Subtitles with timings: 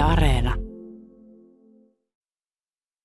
[0.00, 0.54] Yle Areena.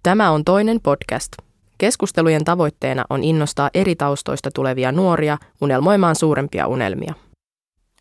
[0.04, 1.33] Tämä on toinen podcast.
[1.78, 7.13] Keskustelujen tavoitteena on innostaa eri taustoista tulevia nuoria unelmoimaan suurempia unelmia.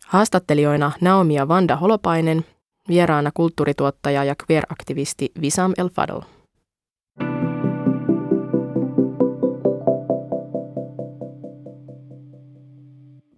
[0.07, 2.45] Haastattelijoina Naomi ja Vanda Holopainen,
[2.87, 6.19] vieraana kulttuurituottaja ja queer-aktivisti Visam El Fadl.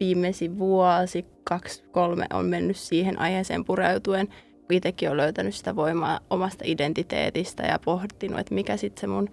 [0.00, 4.28] viimeisin vuosi, kaksi, kolme on mennyt siihen aiheeseen pureutuen–
[4.70, 9.30] itsekin olen löytänyt sitä voimaa omasta identiteetistä ja pohtinut, että mikä sitten se mun,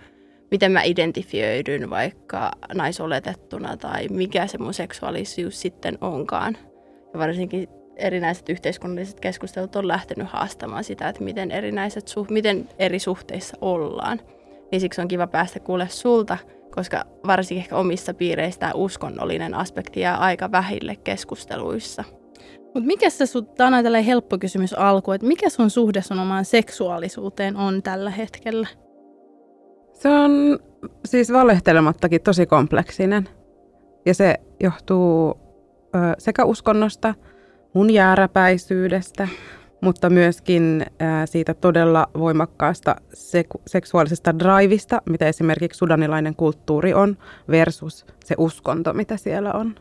[0.51, 6.57] miten mä identifioidun vaikka naisoletettuna tai mikä se mun seksuaalisuus sitten onkaan.
[7.13, 13.57] Ja varsinkin erinäiset yhteiskunnalliset keskustelut on lähtenyt haastamaan sitä, että miten, erinäiset, miten eri suhteissa
[13.61, 14.19] ollaan.
[14.71, 16.37] Niin siksi on kiva päästä kuulle sulta,
[16.75, 22.03] koska varsinkin ehkä omissa piireissä tämä uskonnollinen aspekti jää aika vähille keskusteluissa.
[22.63, 26.19] Mutta mikä se sun, tämä on tällainen helppo kysymys alku, että mikä sun suhde sun
[26.19, 28.67] omaan seksuaalisuuteen on tällä hetkellä?
[29.93, 30.59] Se on
[31.05, 33.29] siis valehtelemattakin tosi kompleksinen.
[34.05, 35.39] Ja se johtuu
[35.95, 37.13] ö, sekä uskonnosta,
[37.77, 39.27] mun jääräpäisyydestä,
[39.81, 40.85] mutta myöskin
[41.25, 47.17] siitä todella voimakkaasta sek- seksuaalisesta drivista, mitä esimerkiksi sudanilainen kulttuuri on,
[47.49, 49.75] versus se uskonto, mitä siellä on.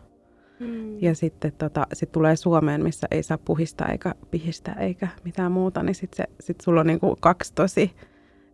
[0.61, 1.03] Mm.
[1.03, 5.83] Ja sitten tota, sit tulee Suomeen, missä ei saa puhistaa eikä pihistää eikä mitään muuta,
[5.83, 7.93] niin sitten sit sulla on niinku kaksi tosi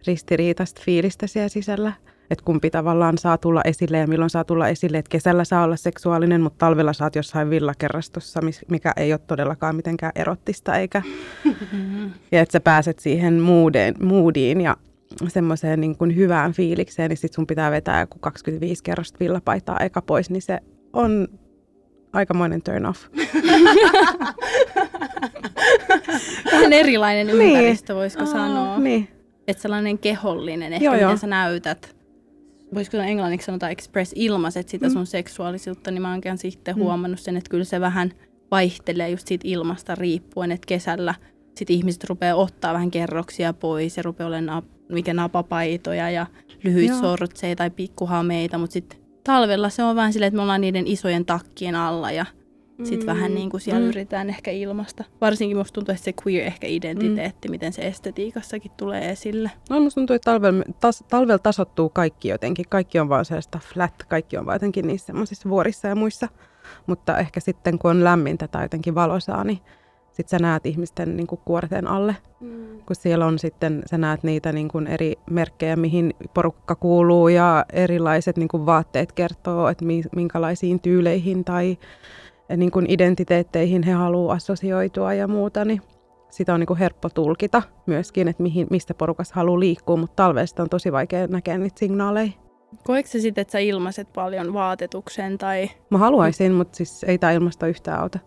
[0.06, 1.92] ristiriitaista fiilistä siellä sisällä.
[2.32, 4.98] Että kumpi tavallaan saa tulla esille ja milloin saa tulla esille.
[4.98, 10.12] Että kesällä saa olla seksuaalinen, mutta talvella saat jossain villakerrastossa, mikä ei ole todellakaan mitenkään
[10.14, 10.76] erottista.
[10.76, 11.02] Eikä.
[12.32, 14.76] ja että sä pääset siihen moodeen, moodiin ja
[15.28, 20.02] semmoiseen niin kuin hyvään fiilikseen, niin sit sun pitää vetää joku 25 kerrosta villapaitaa eikä
[20.02, 20.58] pois, niin se
[20.92, 21.28] on
[22.12, 23.00] aikamoinen turn off.
[26.52, 27.40] Vähän erilainen niin.
[27.40, 28.78] ympäristö, voisiko sanoa.
[28.78, 29.08] Niin.
[29.48, 31.16] Että sellainen kehollinen, ehkä joo, miten joo.
[31.16, 32.01] sä näytät.
[32.74, 34.92] Voisiko sanoa englanniksi sanota express ilmaiset sitä mm.
[34.92, 36.82] sun seksuaalisuutta, niin mä oon sitten mm.
[36.82, 38.12] huomannut sen, että kyllä se vähän
[38.50, 41.14] vaihtelee just siitä ilmasta riippuen, että kesällä
[41.56, 46.26] sit ihmiset rupeaa ottaa vähän kerroksia pois ja rupeaa olemaan mikä napapaitoja ja
[46.64, 50.86] lyhyitä sortseja tai pikkuhameita, mutta sitten talvella se on vähän silleen, että me ollaan niiden
[50.86, 52.26] isojen takkien alla ja
[52.86, 53.06] sitten mm.
[53.06, 53.86] vähän niin kuin siellä mm.
[53.86, 55.04] yritetään ehkä ilmasta.
[55.20, 57.52] Varsinkin musta tuntuu, että se queer ehkä identiteetti, mm.
[57.52, 59.50] miten se estetiikassakin tulee esille.
[59.70, 62.64] No musta tuntuu, että talvella, tas, talvel tasottuu kaikki jotenkin.
[62.68, 66.28] Kaikki on vaan sellaista flat, kaikki on vaan jotenkin niissä semmoisissa vuorissa ja muissa.
[66.86, 69.58] Mutta ehkä sitten kun on lämmintä tai jotenkin valosaa, niin
[70.12, 72.80] sitten sä näet ihmisten niin kuin kuorten alle, mm.
[72.86, 77.64] kun siellä on sitten, sä näet niitä niin kuin eri merkkejä, mihin porukka kuuluu ja
[77.72, 79.84] erilaiset niin kuin vaatteet kertoo, että
[80.16, 81.78] minkälaisiin tyyleihin tai
[82.56, 85.80] niin kuin identiteetteihin he haluaa assosioitua ja muuta, niin
[86.30, 90.62] sitä on niin kuin helppo tulkita myöskin, että mihin, mistä porukassa haluaa liikkua, mutta talvesta
[90.62, 92.32] on tosi vaikea näkeä niitä signaaleja.
[92.84, 95.70] Koetko se sitten, että sä ilmaiset paljon vaatetukseen tai...
[95.90, 98.18] Mä haluaisin, mutta siis ei tämä ilmasta yhtään auta.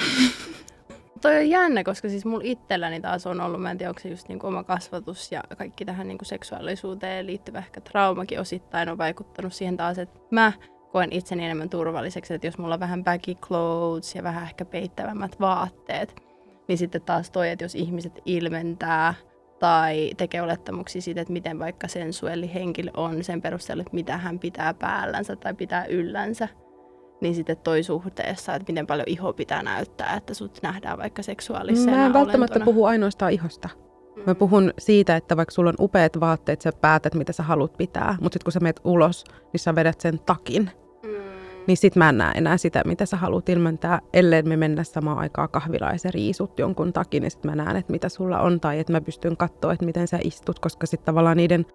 [1.22, 4.08] Toi on jännä, koska siis mulla itselläni taas on ollut, mä en tiedä, onko se
[4.08, 9.52] just niinku oma kasvatus ja kaikki tähän niinku seksuaalisuuteen liittyvä ehkä traumakin osittain on vaikuttanut
[9.52, 10.52] siihen taas, että mä
[10.92, 15.40] koen itseni enemmän turvalliseksi, että jos mulla on vähän baggy clothes ja vähän ehkä peittävämmät
[15.40, 16.22] vaatteet,
[16.68, 19.14] niin sitten taas toi, että jos ihmiset ilmentää
[19.58, 24.38] tai tekee olettamuksia siitä, että miten vaikka sensuelli henkilö on sen perusteella, että mitä hän
[24.38, 26.48] pitää päällänsä tai pitää yllänsä,
[27.20, 31.96] niin sitten toi suhteessa, että miten paljon iho pitää näyttää, että sut nähdään vaikka seksuaalisena
[31.96, 32.64] Mä en välttämättä olentona.
[32.64, 33.68] puhu ainoastaan ihosta.
[34.26, 38.16] Mä puhun siitä, että vaikka sulla on upeat vaatteet, sä päätät, mitä sä haluat pitää,
[38.20, 40.70] mutta sitten kun sä menet ulos, niin sä vedät sen takin.
[41.60, 41.64] Mm.
[41.66, 45.18] Niin sit mä en näe enää sitä, mitä sä haluat ilmentää, ellei me mennä samaan
[45.18, 48.60] aikaan kahvilaan ja sä riisut jonkun takin, ja sit mä näen, että mitä sulla on,
[48.60, 51.66] tai että mä pystyn katsoa, että miten sä istut, koska sitten tavallaan niiden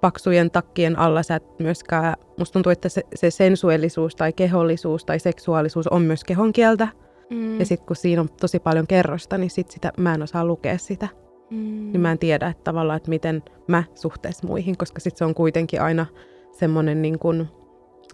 [0.00, 5.18] paksujen takkien alla sä et myöskään, musta tuntuu, että se, se sensuellisuus tai kehollisuus tai
[5.18, 6.88] seksuaalisuus on myös kehon kieltä,
[7.30, 7.58] Mm.
[7.60, 10.78] ja sitten kun siinä on tosi paljon kerrosta, niin sit sitä, mä en osaa lukea
[10.78, 11.08] sitä.
[11.50, 11.56] mm.
[11.92, 15.34] Niin mä en tiedä, että tavallaan, että miten mä suhteessa muihin, koska sitten se on
[15.34, 16.06] kuitenkin aina
[16.52, 17.48] semmoinen niin kuin,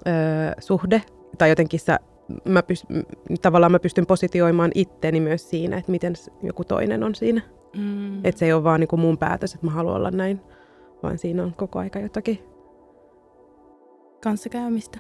[0.07, 0.13] öö,
[0.59, 1.03] suhde,
[1.39, 2.01] tai jotenkin sä,
[2.45, 2.85] mä pyst,
[3.43, 7.41] tavallaan mä pystyn positioimaan itteni myös siinä, että miten joku toinen on siinä.
[7.77, 8.25] Mm.
[8.25, 10.41] Että se ei ole vaan niin kuin mun päätös, että mä haluan olla näin,
[11.03, 12.39] vaan siinä on koko aika jotakin.
[14.21, 14.99] Kanssakäymistä.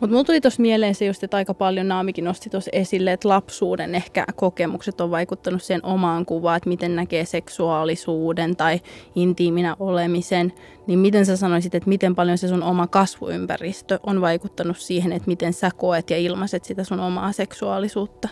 [0.00, 3.28] Mutta mulla tuli tuossa mieleen se just, että aika paljon Naamikin nosti tuossa esille, että
[3.28, 8.80] lapsuuden ehkä kokemukset on vaikuttanut sen omaan kuvaan, että miten näkee seksuaalisuuden tai
[9.14, 10.52] intiiminä olemisen.
[10.86, 15.28] Niin miten sä sanoisit, että miten paljon se sun oma kasvuympäristö on vaikuttanut siihen, että
[15.28, 18.28] miten sä koet ja ilmaiset sitä sun omaa seksuaalisuutta?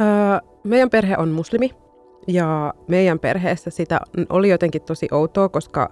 [0.00, 0.06] Öö,
[0.64, 1.70] meidän perhe on muslimi,
[2.28, 4.00] ja meidän perheessä sitä
[4.30, 5.90] oli jotenkin tosi outoa, koska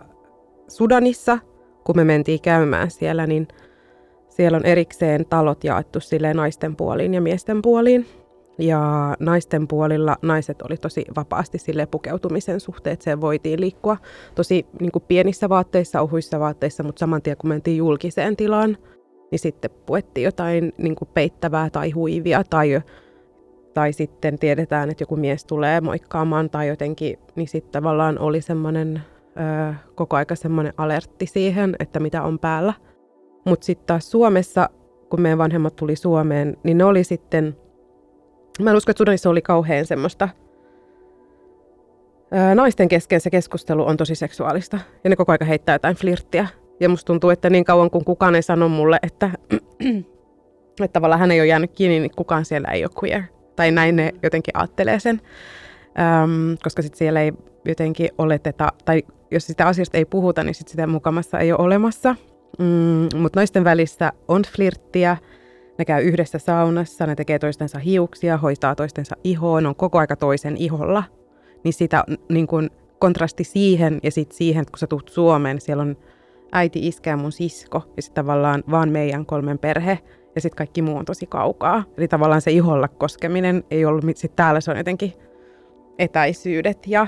[0.68, 1.38] Sudanissa,
[1.86, 3.48] kun me mentiin käymään siellä, niin
[4.28, 8.06] siellä on erikseen talot jaettu silleen naisten puoliin ja miesten puoliin.
[8.58, 13.96] Ja naisten puolilla naiset oli tosi vapaasti sille pukeutumisen suhteen, että se voitiin liikkua
[14.34, 18.76] tosi niin kuin pienissä vaatteissa, ohuissa vaatteissa, mutta saman tien kun mentiin julkiseen tilaan,
[19.30, 22.82] niin sitten puettiin jotain niin kuin peittävää tai huivia tai,
[23.74, 29.02] tai sitten tiedetään, että joku mies tulee moikkaamaan tai jotenkin, niin sitten tavallaan oli semmoinen
[29.36, 32.74] ö, koko aika semmoinen alertti siihen, että mitä on päällä.
[33.44, 34.68] Mutta sitten taas Suomessa,
[35.10, 37.56] kun meidän vanhemmat tuli Suomeen, niin ne oli sitten,
[38.62, 40.28] mä en usko, että Sudanissa oli kauhean semmoista,
[42.30, 44.78] ää, naisten kesken se keskustelu on tosi seksuaalista.
[45.04, 46.48] Ja ne koko aika heittää jotain flirttiä.
[46.80, 49.30] Ja musta tuntuu, että niin kauan kun kukaan ei sano mulle, että,
[50.84, 53.22] että tavallaan hän ei ole jäänyt kiinni, niin kukaan siellä ei ole queer.
[53.56, 55.20] Tai näin ne jotenkin ajattelee sen.
[56.22, 57.32] Öm, koska sitten siellä ei
[57.64, 62.16] jotenkin oleteta, tai jos sitä asiasta ei puhuta, niin sit sitä mukamassa ei ole olemassa.
[62.58, 65.16] Mm, Mutta naisten välissä on flirttiä,
[65.78, 70.16] ne käy yhdessä saunassa, ne tekee toistensa hiuksia, hoitaa toistensa ihoa, ne on koko aika
[70.16, 71.04] toisen iholla.
[71.64, 75.82] Niin sitä niin kun kontrasti siihen ja sitten siihen, että kun sä tulet Suomeen, siellä
[75.82, 75.96] on
[76.52, 79.98] äiti, iskä ja mun sisko ja sitten tavallaan vaan meidän kolmen perhe
[80.34, 81.84] ja sitten kaikki muu on tosi kaukaa.
[81.98, 85.12] Eli tavallaan se iholla koskeminen ei ollut, sitten täällä se on jotenkin
[85.98, 87.06] etäisyydet ja,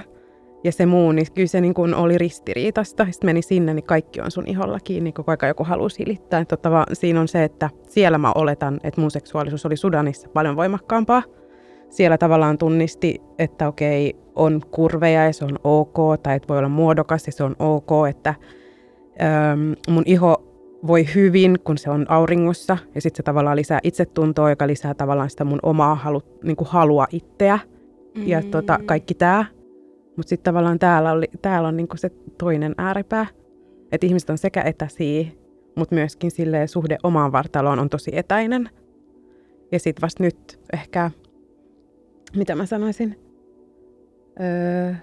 [0.64, 3.06] ja se muu, niin kyllä se niin kuin oli ristiriitasta.
[3.10, 6.44] Sitten meni sinne, niin kaikki on sun iholla kiinni, koko aika joku haluaa silittää.
[6.44, 10.56] Totta vaan siinä on se, että siellä mä oletan, että mun seksuaalisuus oli Sudanissa paljon
[10.56, 11.22] voimakkaampaa.
[11.90, 16.68] Siellä tavallaan tunnisti, että okei, on kurveja ja se on ok, tai että voi olla
[16.68, 18.34] muodokas ja se on ok, että
[19.52, 20.44] äm, mun iho
[20.86, 25.30] voi hyvin, kun se on auringossa, ja sitten se tavallaan lisää itsetuntoa, joka lisää tavallaan
[25.30, 27.58] sitä mun omaa halu, niin kuin halua itseä
[28.14, 29.44] ja tota, kaikki tämä.
[30.18, 33.26] Mutta sitten tavallaan täällä, oli, täällä on niinku se toinen ääripää.
[33.92, 35.24] Että ihmiset on sekä etäisiä,
[35.76, 38.70] mutta myöskin silleen suhde omaan vartaloon on tosi etäinen.
[39.72, 41.10] Ja sitten vasta nyt ehkä,
[42.36, 43.18] mitä mä sanoisin,
[44.40, 44.94] öö,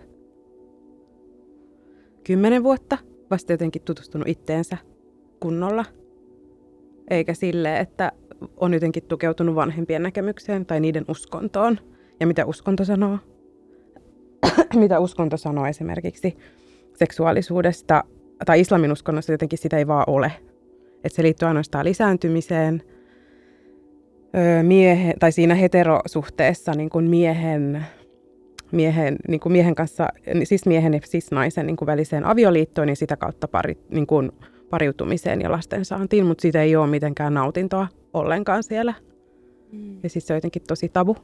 [2.24, 2.98] kymmenen vuotta
[3.32, 4.78] vasta jotenkin tutustunut itteensä
[5.40, 5.86] kunnolla.
[7.10, 8.12] Eikä sille, että
[8.58, 11.80] on jotenkin tukeutunut vanhempien näkemykseen tai niiden uskontoon.
[12.20, 13.20] Ja mitä uskonto sanoo?
[14.76, 16.38] mitä uskonto sanoo esimerkiksi
[16.94, 18.04] seksuaalisuudesta,
[18.46, 20.32] tai islamin uskonnossa jotenkin sitä ei vaan ole.
[21.04, 22.84] Että se liittyy ainoastaan lisääntymiseen,
[24.38, 27.86] öö, miehe, tai siinä heterosuhteessa niin kuin miehen,
[28.72, 30.08] miehen, niin kuin miehen kanssa,
[30.44, 34.32] siis miehen ja siis naisen niin kuin väliseen avioliittoon ja sitä kautta pari, niin kuin
[34.70, 38.94] pariutumiseen ja lasten saantiin, mutta siitä ei ole mitenkään nautintoa ollenkaan siellä.
[39.72, 40.00] Mm.
[40.04, 41.18] Ja siis se on jotenkin tosi tabu.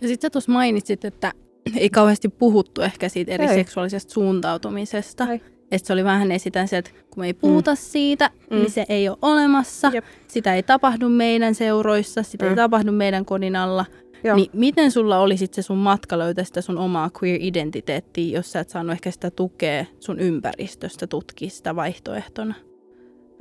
[0.00, 1.32] Ja sitten sä tuossa mainitsit, että
[1.76, 3.54] ei kauheasti puhuttu ehkä siitä eri Ei.
[3.54, 5.26] seksuaalisesta suuntautumisesta.
[5.30, 5.40] Ei.
[5.70, 7.76] Että se oli vähän esitän se, että kun me ei puhuta mm.
[7.80, 8.56] siitä, mm.
[8.56, 9.90] niin se ei ole olemassa.
[9.94, 10.04] Jep.
[10.28, 12.50] Sitä ei tapahdu meidän seuroissa, sitä mm.
[12.50, 13.84] ei tapahdu meidän kodin alla.
[14.24, 14.36] Joo.
[14.36, 18.60] Niin miten sulla oli sitten se sun matka löytää sitä sun omaa queer-identiteettiä, jos sä
[18.60, 22.54] et saanut ehkä sitä tukea sun ympäristöstä tutkia sitä vaihtoehtona?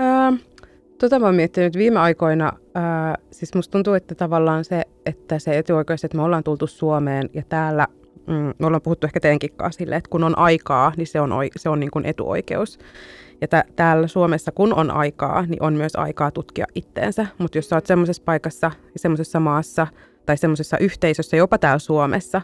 [0.01, 0.32] Öö,
[1.00, 2.51] tota mä oon miettinyt viime aikoina.
[2.55, 2.84] Öö,
[3.32, 7.44] siis musta tuntuu, että tavallaan se, että se etuoikeus, että me ollaan tultu Suomeen ja
[7.50, 7.88] täällä
[8.27, 11.32] mm, me ollaan puhuttu ehkä teidänkin kanssa sille, että kun on aikaa, niin se on,
[11.55, 12.79] se on niin kuin etuoikeus.
[13.41, 17.27] Ja t- täällä Suomessa, kun on aikaa, niin on myös aikaa tutkia itteensä.
[17.38, 19.88] Mutta jos sä oot semmoisessa paikassa ja semmoisessa maassa–
[20.25, 22.41] tai semmoisessa yhteisössä, jopa täällä Suomessa,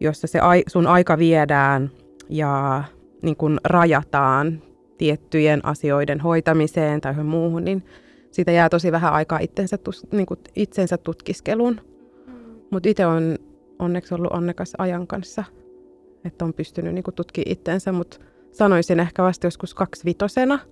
[0.00, 1.90] jossa se ai, sun aika viedään
[2.28, 2.84] ja
[3.22, 4.62] niin kun rajataan
[4.98, 7.84] tiettyjen asioiden hoitamiseen tai muuhun, niin
[8.30, 9.78] siitä jää tosi vähän aikaa itsensä,
[10.12, 11.80] niin kuin itsensä tutkiskeluun.
[12.26, 12.32] Mm.
[12.70, 13.38] Mutta itse on
[13.80, 15.44] onneksi ollut onnekas ajan kanssa,
[16.24, 18.18] että on pystynyt niin tutkimaan itsensä, mutta
[18.52, 20.58] sanoisin ehkä vasta joskus kaksivitosena–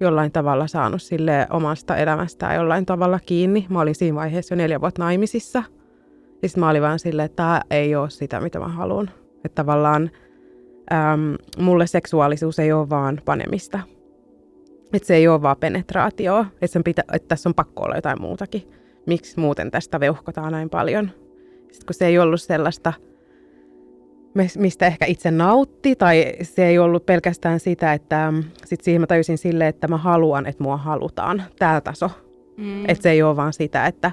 [0.00, 3.66] jollain tavalla saanut sille omasta elämästään jollain tavalla kiinni.
[3.68, 5.62] Mä olin siinä vaiheessa jo neljä vuotta naimisissa.
[6.42, 9.10] Ja sitten mä olin vaan silleen, että tämä ei ole sitä, mitä mä haluan.
[9.44, 10.10] Että tavallaan
[10.92, 13.80] äm, mulle seksuaalisuus ei ole vaan panemista.
[14.92, 16.46] Että se ei ole vaan penetraatio.
[16.52, 18.70] Että, sen pitä, että tässä on pakko olla jotain muutakin.
[19.06, 21.10] Miksi muuten tästä veuhkotaan näin paljon.
[21.72, 22.92] Sitten kun se ei ollut sellaista–
[24.58, 29.06] mistä ehkä itse nautti, tai se ei ollut pelkästään sitä, että mm, sit siihen mä
[29.06, 32.10] tajusin sille, että mä haluan, että mua halutaan, tämä taso.
[32.56, 32.88] Mm.
[32.88, 34.12] Että se ei ole vaan sitä, että,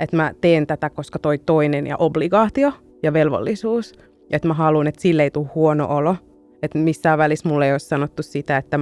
[0.00, 3.92] että mä teen tätä, koska toi toinen ja obligaatio ja velvollisuus,
[4.30, 6.16] ja että mä haluan, että sille ei tule huono olo.
[6.62, 8.78] Että missään välissä mulle ei ole sanottu sitä, että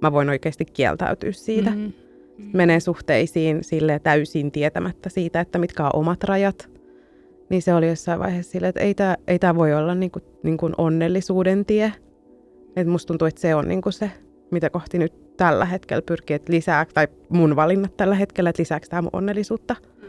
[0.00, 1.70] mä voin oikeasti kieltäytyä siitä.
[1.70, 1.76] Mm.
[1.76, 2.50] Mm.
[2.52, 6.68] Menee suhteisiin sille täysin tietämättä siitä, että mitkä on omat rajat–
[7.52, 10.70] niin se oli jossain vaiheessa sille, että ei tämä ei tää voi olla niinku, niinku
[10.78, 11.92] onnellisuuden tie.
[12.76, 14.10] Et musta tuntuu, että se on niinku se,
[14.50, 18.86] mitä kohti nyt tällä hetkellä pyrkii, että lisää, tai mun valinnat tällä hetkellä, että lisääkö
[18.86, 20.08] tämä mun onnellisuutta mm.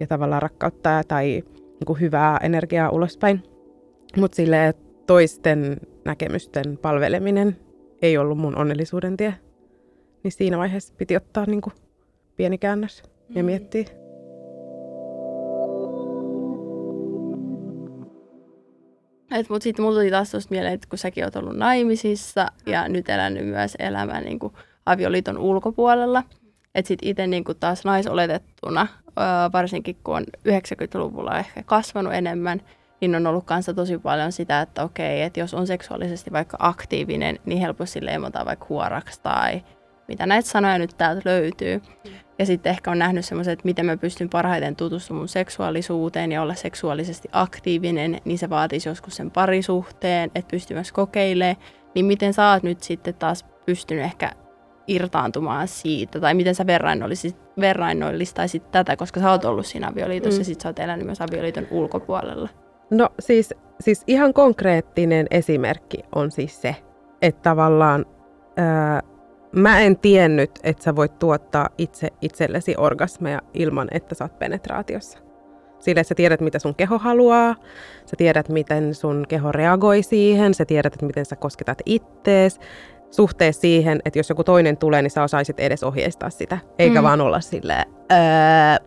[0.00, 1.42] ja tavallaan rakkautta tai
[1.80, 3.42] niinku hyvää energiaa ulospäin.
[4.16, 4.74] Mutta sille
[5.06, 7.56] toisten näkemysten palveleminen
[8.02, 9.34] ei ollut mun onnellisuuden tie.
[10.22, 11.72] Niin siinä vaiheessa piti ottaa niinku
[12.36, 13.46] pieni käännös ja mm.
[19.38, 19.54] Miettiä.
[19.54, 23.08] Mutta sitten mulla tuli taas tuosta mieleen, että kun säkin oot ollut naimisissa ja nyt
[23.08, 24.52] elänyt myös elämän niin kuin
[24.86, 26.22] avioliiton ulkopuolella,
[26.74, 28.86] että sitten itse niin kuin taas naisoletettuna,
[29.52, 32.62] varsinkin kun on 90-luvulla ehkä kasvanut enemmän,
[33.00, 37.38] niin on ollut kanssa tosi paljon sitä, että okei, että jos on seksuaalisesti vaikka aktiivinen,
[37.44, 39.62] niin helposti leimataan vaikka huoraksi tai
[40.08, 41.82] mitä näitä sanoja nyt täältä löytyy.
[42.38, 46.42] Ja sitten ehkä on nähnyt semmoisen, että miten mä pystyn parhaiten tutustumaan mun seksuaalisuuteen ja
[46.42, 51.56] olla seksuaalisesti aktiivinen, niin se vaatisi joskus sen parisuhteen, että pystyy myös kokeilemaan.
[51.94, 54.32] Niin miten sä oot nyt sitten taas pystynyt ehkä
[54.86, 56.64] irtaantumaan siitä, tai miten sä
[57.60, 60.40] verrannollistaisit tätä, koska sä oot ollut siinä avioliitossa mm.
[60.40, 62.48] ja sit sä oot elänyt myös avioliiton ulkopuolella.
[62.90, 66.76] No siis, siis ihan konkreettinen esimerkki on siis se,
[67.22, 68.06] että tavallaan
[68.56, 69.02] ää,
[69.52, 75.18] Mä en tiennyt, että sä voit tuottaa itse itsellesi orgasmeja ilman, että sä oot penetraatiossa.
[75.78, 77.54] Sillä sä tiedät, mitä sun keho haluaa,
[78.06, 82.60] sä tiedät, miten sun keho reagoi siihen, sä tiedät, että miten sä kosketat ittees,
[83.10, 87.04] suhteessa siihen, että jos joku toinen tulee, niin sä osaisit edes ohjeistaa sitä, eikä mm.
[87.04, 88.86] vaan olla silleen, öö,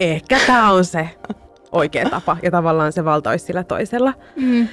[0.00, 1.08] ehkä tämä on se
[1.72, 4.14] oikea tapa, ja tavallaan se valta olisi sillä toisella.
[4.36, 4.68] Mm.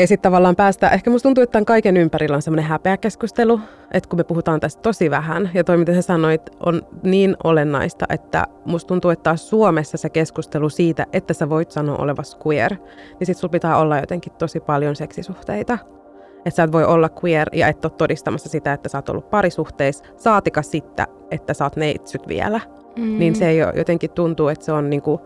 [0.00, 3.60] Ja sitten tavallaan päästä, ehkä musta tuntuu, että tämän kaiken ympärillä on semmoinen häpeäkeskustelu,
[3.92, 8.06] että kun me puhutaan tästä tosi vähän, ja toi mitä sä sanoit on niin olennaista,
[8.08, 12.74] että musta tuntuu, että taas Suomessa se keskustelu siitä, että sä voit sanoa olevas queer,
[13.20, 15.78] niin sit sulla pitää olla jotenkin tosi paljon seksisuhteita.
[16.36, 19.30] Että sä et voi olla queer ja et ole todistamassa sitä, että sä oot ollut
[19.30, 22.60] parisuhteissa, saatika sitten, että sä oot neitsyt vielä.
[22.96, 23.18] Mm.
[23.18, 25.20] Niin se ei ole, jotenkin tuntuu, että se on niinku,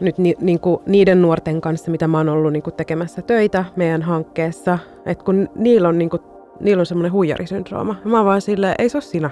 [0.00, 3.64] nyt ni, niin kuin niiden nuorten kanssa, mitä mä oon ollut niin kuin tekemässä töitä
[3.76, 6.22] meidän hankkeessa, että kun niillä on, niin kuin,
[6.60, 7.94] niillä on semmoinen huijarisyndrooma.
[8.04, 9.30] Ja mä vaan silleen, ei se ole sinä.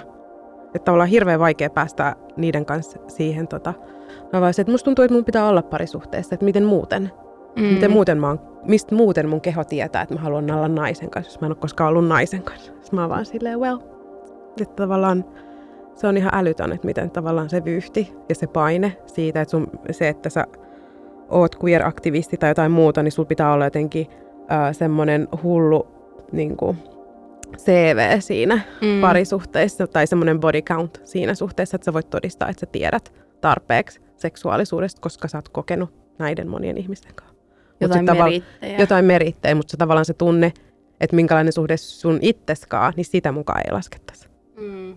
[0.73, 3.47] Että ollaan hirveän vaikea päästä niiden kanssa siihen.
[3.47, 3.73] Tota.
[4.33, 7.11] Mä vaan että musta tuntuu, että mun pitää olla parisuhteessa, että miten muuten.
[7.55, 7.63] Mm.
[7.63, 11.31] Miten muuten mä oon, mistä muuten mun keho tietää, että mä haluan olla naisen kanssa,
[11.31, 12.71] jos mä en ole koskaan ollut naisen kanssa.
[12.71, 13.77] Sitten mä oon vaan silleen, well,
[14.61, 15.25] että tavallaan
[15.95, 19.67] se on ihan älytön, että miten tavallaan se vyyhti ja se paine siitä, että sun,
[19.91, 20.45] se, että sä
[21.29, 24.07] oot queer-aktivisti tai jotain muuta, niin sulla pitää olla jotenkin
[24.51, 25.87] äh, semmoinen hullu
[26.31, 26.77] niin kuin,
[27.57, 29.01] CV siinä mm.
[29.01, 34.01] parisuhteessa tai semmoinen body count siinä suhteessa, että sä voit todistaa, että sä tiedät tarpeeksi
[34.17, 37.35] seksuaalisuudesta, koska sä oot kokenut näiden monien ihmisten kanssa.
[37.79, 38.77] Jotain merittejä.
[38.77, 40.53] Jotain merittejä, mutta se tavallaan se tunne
[41.01, 44.29] että minkälainen suhde sun itseskaan, niin sitä mukaan ei laskettaisi.
[44.57, 44.95] Mm.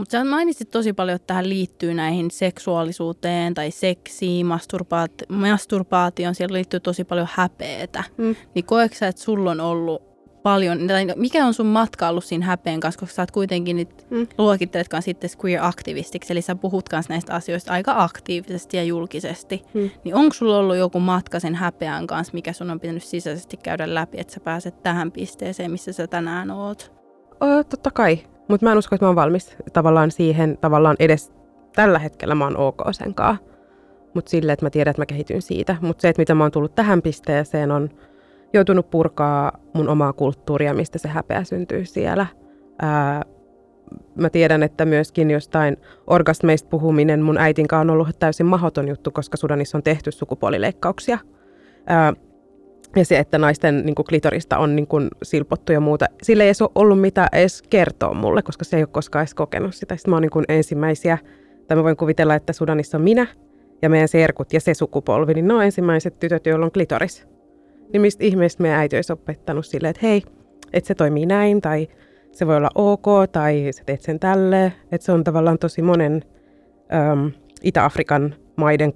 [0.00, 6.54] Mutta sä mainitsit tosi paljon, että tähän liittyy näihin seksuaalisuuteen tai seksiin, masturbaat- masturbaation, siellä
[6.54, 8.04] liittyy tosi paljon häpeetä.
[8.16, 8.36] Mm.
[8.54, 10.02] Niin koetko sä, että sulla on ollut
[10.42, 14.06] paljon, tai mikä on sun matka ollut siinä häpeen kanssa, koska sä oot kuitenkin nyt
[14.10, 14.26] mm.
[14.38, 19.62] luokitteletkaan sitten queer-aktivistiksi, eli sä puhut kanssa näistä asioista aika aktiivisesti ja julkisesti.
[19.74, 19.90] Mm.
[20.04, 23.94] Niin onko sulla ollut joku matka sen häpeän kanssa, mikä sun on pitänyt sisäisesti käydä
[23.94, 26.92] läpi, että sä pääset tähän pisteeseen, missä sä tänään oot?
[27.40, 28.18] O, totta kai,
[28.50, 31.32] mutta mä en usko, että mä oon valmis tavallaan siihen, tavallaan edes
[31.76, 33.38] tällä hetkellä mä oon ok senkaan.
[34.14, 35.76] Mutta silleen, että mä tiedän, että mä kehityn siitä.
[35.80, 37.90] Mutta se, että mitä mä oon tullut tähän pisteeseen, on
[38.52, 42.26] joutunut purkaa mun omaa kulttuuria, mistä se häpeä syntyy siellä.
[42.82, 43.22] Ää,
[44.14, 45.76] mä tiedän, että myöskin jostain
[46.06, 51.18] orgasmeista puhuminen mun äitin kanssa on ollut täysin mahdoton juttu, koska Sudanissa on tehty sukupuolileikkauksia.
[51.86, 52.12] Ää,
[52.96, 56.52] ja se, että naisten niin kuin klitorista on niin kuin silpottu ja muuta, sille ei
[56.60, 59.96] ole ollut mitä edes kertoa mulle, koska se ei ole koskaan edes kokenut sitä.
[59.96, 61.18] Sitten mä oon niin kuin ensimmäisiä,
[61.66, 63.26] tai mä voin kuvitella, että Sudanissa on minä
[63.82, 67.28] ja meidän serkut ja se sukupolvi, niin ne on ensimmäiset tytöt, joilla on klitoris.
[67.92, 70.22] Niin mistä ihmeestä meidän äiti olisi opettanut silleen, että hei,
[70.72, 71.88] että se toimii näin, tai
[72.32, 74.72] se voi olla ok, tai sä teet sen tälle.
[74.92, 76.22] Että se on tavallaan tosi monen
[77.12, 77.32] äm,
[77.62, 78.92] Itä-Afrikan maiden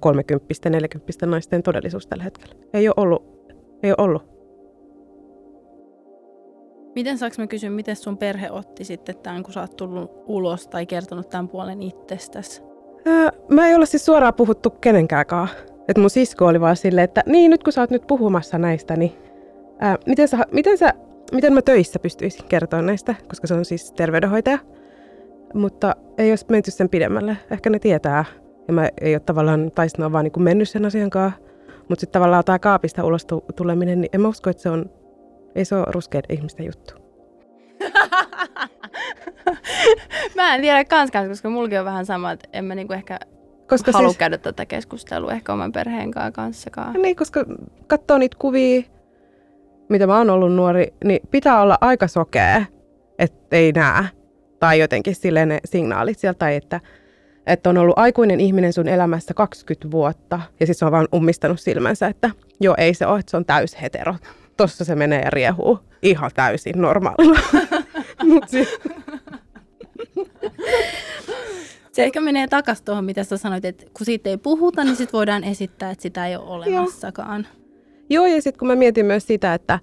[1.25, 2.55] 30-40 naisten todellisuus tällä hetkellä.
[2.73, 3.34] Ei ole ollut
[3.83, 4.35] ei ole ollut.
[6.95, 10.67] Miten saaks mä kysyä, miten sun perhe otti sitten tämän, kun sä oot tullut ulos
[10.67, 12.61] tai kertonut tämän puolen itsestäsi?
[13.07, 15.25] Öö, mä ei olla siis suoraan puhuttu kenenkään
[15.87, 18.95] Että mun sisko oli vaan silleen, että niin nyt kun sä oot nyt puhumassa näistä,
[18.95, 19.11] niin
[19.79, 20.93] ää, miten, sä, miten, sä,
[21.31, 24.59] miten mä töissä pystyisin kertoa näistä, koska se on siis terveydenhoitaja.
[25.53, 27.37] Mutta ei olisi menty sen pidemmälle.
[27.51, 28.25] Ehkä ne tietää.
[28.67, 31.44] Ja mä ei ole tavallaan, tai vaan niin mennyt sen asian kanssa.
[31.89, 34.89] Mutta sitten tavallaan tämä kaapista ulos tuleminen, niin en mä usko, että se on,
[35.55, 36.93] ei se ole ruskeiden ihmisten juttu.
[40.35, 43.19] mä en tiedä kanskaan, koska mullakin on vähän sama, että en mä niinku ehkä
[43.67, 44.17] koska halua siis...
[44.17, 46.93] käydä tätä keskustelua ehkä oman perheen kanssakaan.
[46.93, 47.45] Niin, koska
[47.87, 48.81] katsoo niitä kuvia,
[49.89, 52.65] mitä mä oon ollut nuori, niin pitää olla aika sokea,
[53.19, 54.03] että ei näe.
[54.59, 56.79] Tai jotenkin silleen ne signaalit sieltä, tai että
[57.47, 61.59] että on ollut aikuinen ihminen sun elämässä 20 vuotta ja sitten se on vaan ummistanut
[61.59, 62.29] silmänsä, että
[62.59, 64.15] joo ei se ole, että se on täys hetero.
[64.57, 67.39] Tossa se menee ja riehuu ihan täysin normaalilla.
[71.91, 75.17] Se ehkä menee takaisin tuohon, mitä sä sanoit, että kun siitä ei puhuta, niin sitten
[75.17, 77.47] voidaan esittää, että sitä ei ole olemassakaan.
[78.09, 79.79] Joo, joo ja sitten kun mä mietin myös sitä, että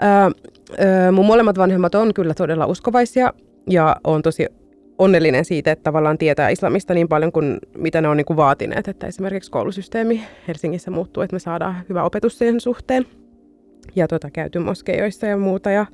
[0.00, 0.30] ää,
[0.78, 3.32] ää, mun molemmat vanhemmat on kyllä todella uskovaisia
[3.70, 4.46] ja on tosi
[5.02, 8.88] onnellinen siitä, että tavallaan tietää islamista niin paljon kuin mitä ne on niin kuin vaatineet,
[8.88, 13.06] että esimerkiksi koulusysteemi Helsingissä muuttuu, että me saadaan hyvä opetus siihen suhteen.
[13.96, 15.86] Ja tuota, käyty moskeijoissa ja muuta ja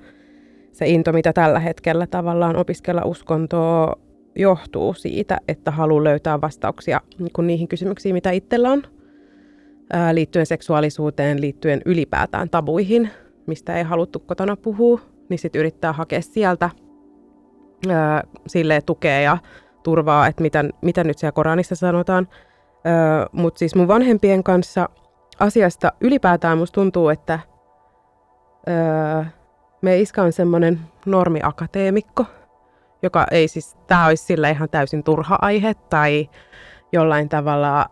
[0.73, 3.94] se into, mitä tällä hetkellä tavallaan opiskella uskontoa
[4.37, 8.83] johtuu siitä, että haluaa löytää vastauksia niin niihin kysymyksiin, mitä itsellä on
[9.92, 13.11] ää, liittyen seksuaalisuuteen, liittyen ylipäätään tabuihin,
[13.47, 16.71] mistä ei haluttu kotona puhua, niin sitten yrittää hakea sieltä–
[17.88, 18.25] ää,
[18.87, 19.38] tukea ja
[19.83, 22.29] turvaa, että mitä, mitä nyt siellä Koranissa sanotaan.
[23.33, 24.88] Mutta siis mun vanhempien kanssa
[25.41, 27.38] asiasta ylipäätään musta tuntuu, että
[29.83, 32.25] me iska on semmoinen normiakateemikko,
[33.03, 36.31] joka ei siis, tämä olisi sille ihan täysin turha aihe tai
[36.93, 37.87] jollain tavalla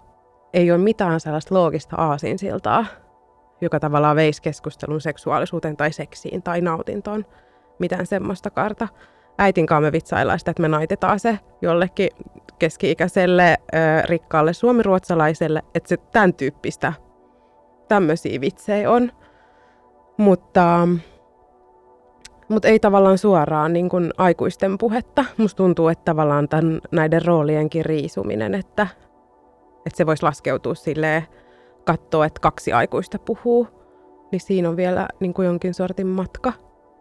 [0.53, 2.87] ei ole mitään sellaista loogista aasinsiltaa,
[3.61, 7.25] joka tavallaan veisi keskustelun seksuaalisuuteen tai seksiin tai nautintoon,
[7.79, 8.89] mitään semmoista karta
[9.39, 12.09] äitin kanssa me vitsaillaan sitä, että me naitetaan se jollekin
[12.59, 13.57] keski-ikäiselle
[14.05, 16.93] rikkaalle suomiruotsalaiselle, että se tämän tyyppistä
[17.89, 19.13] tämmöisiä vitsejä on.
[20.17, 20.89] Mutta,
[22.49, 25.25] mutta ei tavallaan suoraan niin kuin aikuisten puhetta.
[25.37, 28.87] Musta tuntuu, että tavallaan tämän, näiden roolienkin riisuminen, että,
[29.87, 31.23] että se voisi laskeutua silleen,
[31.85, 33.69] katsoa, että kaksi aikuista puhuu,
[34.33, 36.53] niin siinä on vielä niin kuin jonkin sortin matka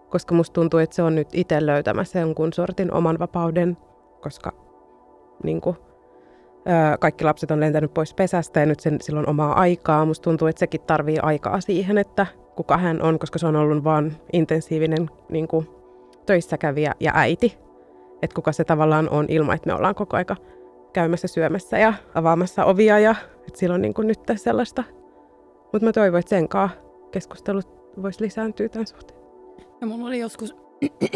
[0.09, 3.77] koska musta tuntuu, että se on nyt itse löytämässä jonkun sortin oman vapauden,
[4.21, 4.51] koska
[5.43, 5.77] niin kuin,
[6.65, 10.05] ää, kaikki lapset on lentänyt pois pesästä ja nyt sen, silloin omaa aikaa.
[10.05, 13.83] Musta tuntuu, että sekin tarvii aikaa siihen, että kuka hän on, koska se on ollut
[13.83, 15.69] vaan intensiivinen niin kuin,
[16.25, 17.57] töissäkävijä ja äiti.
[18.21, 20.35] Että kuka se tavallaan on ilman, että me ollaan koko aika
[20.93, 23.15] käymässä syömässä ja avaamassa ovia ja
[23.47, 24.83] että silloin niin kuin nyt sellaista.
[25.73, 26.47] Mutta mä toivon, että sen
[27.11, 27.67] keskustelut
[28.01, 29.24] voisi lisääntyä tämän suhteen.
[29.81, 30.55] Ja mulla oli joskus,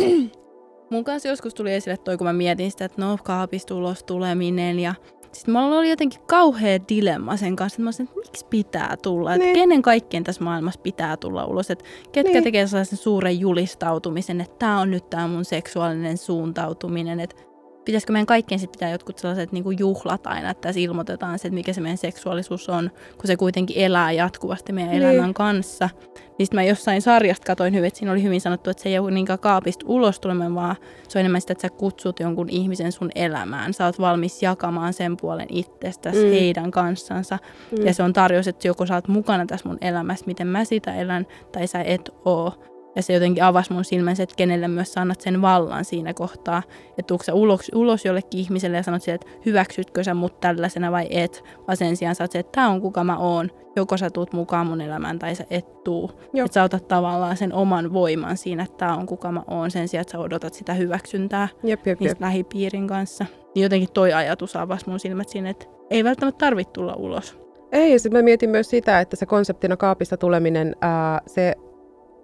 [0.91, 4.80] mun kanssa joskus tuli esille toi, kun mä mietin sitä, että no kaapista ulos tuleminen
[4.80, 4.93] ja
[5.32, 9.34] sitten mulla oli jotenkin kauhea dilemma sen kanssa, että mä olisin, että miksi pitää tulla,
[9.34, 9.56] että niin.
[9.56, 12.43] kenen kaikkien tässä maailmassa pitää tulla ulos, että ketkä niin.
[12.43, 17.36] tekee sellaisen suuren julistautumisen, että tämä on nyt tämä mun seksuaalinen suuntautuminen, että
[17.85, 21.47] pitäisikö meidän kaikkien sitten pitää jotkut sellaiset niin kuin juhlat aina, että tässä ilmoitetaan se,
[21.47, 25.03] että mikä se meidän seksuaalisuus on, kun se kuitenkin elää jatkuvasti meidän niin.
[25.03, 25.89] elämän kanssa.
[26.37, 29.11] Niin mä jossain sarjasta katoin hyvin, että siinä oli hyvin sanottu, että se ei ole
[29.11, 30.75] niinkään kaapista ulos tulemaan, vaan
[31.07, 33.73] se on enemmän sitä, että sä kutsut jonkun ihmisen sun elämään.
[33.73, 36.31] Sä oot valmis jakamaan sen puolen itsestäsi mm.
[36.31, 37.37] heidän kanssansa.
[37.71, 37.85] Mm.
[37.85, 40.95] Ja se on tarjous, että joko sä oot mukana tässä mun elämässä, miten mä sitä
[40.95, 42.53] elän, tai sä et oo.
[42.95, 46.63] Ja se jotenkin avasi mun silmänsä, että kenelle myös annat sen vallan siinä kohtaa.
[46.89, 50.91] Että tuutko sä ulos, ulos jollekin ihmiselle ja sanot sille, että hyväksytkö sä mut tällaisena
[50.91, 51.43] vai et.
[51.67, 53.52] Vaan sen sijaan sä oot se, että tää on kuka mä oon.
[53.75, 56.12] Joko sä tuut mukaan mun elämään tai sä et tuu.
[56.34, 59.71] Että sä otat tavallaan sen oman voiman siinä, että tää on kuka mä oon.
[59.71, 62.21] Sen sijaan, että sä odotat sitä hyväksyntää jep, jep, jep.
[62.21, 63.25] lähipiirin kanssa.
[63.56, 67.39] Niin jotenkin toi ajatus avasi mun silmät siinä, että ei välttämättä tarvitse tulla ulos.
[67.71, 71.56] Ei, ja sitten mä mietin myös sitä, että se konseptina kaapista tuleminen, ää, se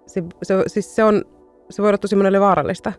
[0.06, 1.24] se, se, siis se, on,
[1.70, 2.92] se voi olla tosi monelle vaarallista.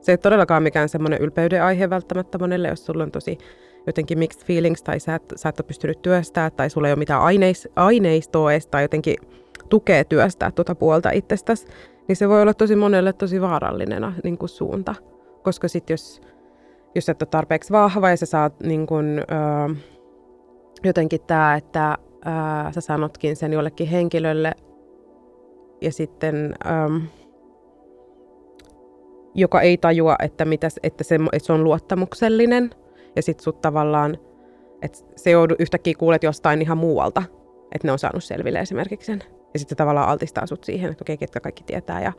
[0.00, 3.38] Se ei todellakaan mikään semmoinen ylpeyden aihe välttämättä monelle, jos sulla on tosi
[3.86, 6.98] jotenkin mixed feelings tai sä et, sä et ole pystynyt työstämään tai sulla ei ole
[6.98, 9.16] mitään aineis, aineistoa edes tai jotenkin
[9.68, 11.66] tukee työstää tuota puolta itsestäsi,
[12.08, 14.94] niin se voi olla tosi monelle tosi vaarallinen niin kuin suunta.
[15.42, 16.20] Koska sitten jos,
[16.94, 19.74] jos et ole tarpeeksi vahva ja sä saat niin kuin, öö,
[20.84, 24.52] jotenkin tämä, että öö, sä sanotkin sen jollekin henkilölle
[25.80, 26.96] ja sitten, ähm,
[29.34, 32.70] joka ei tajua, että, mitäs, että, se, että se on luottamuksellinen.
[33.16, 34.18] Ja sitten sut tavallaan,
[34.82, 37.22] että se joudu yhtäkkiä kuulet jostain ihan muualta,
[37.72, 39.22] että ne on saanut selville esimerkiksi sen.
[39.54, 42.12] Ja sitten se tavallaan altistaa sut siihen, että okei, ketkä kaikki tietää ja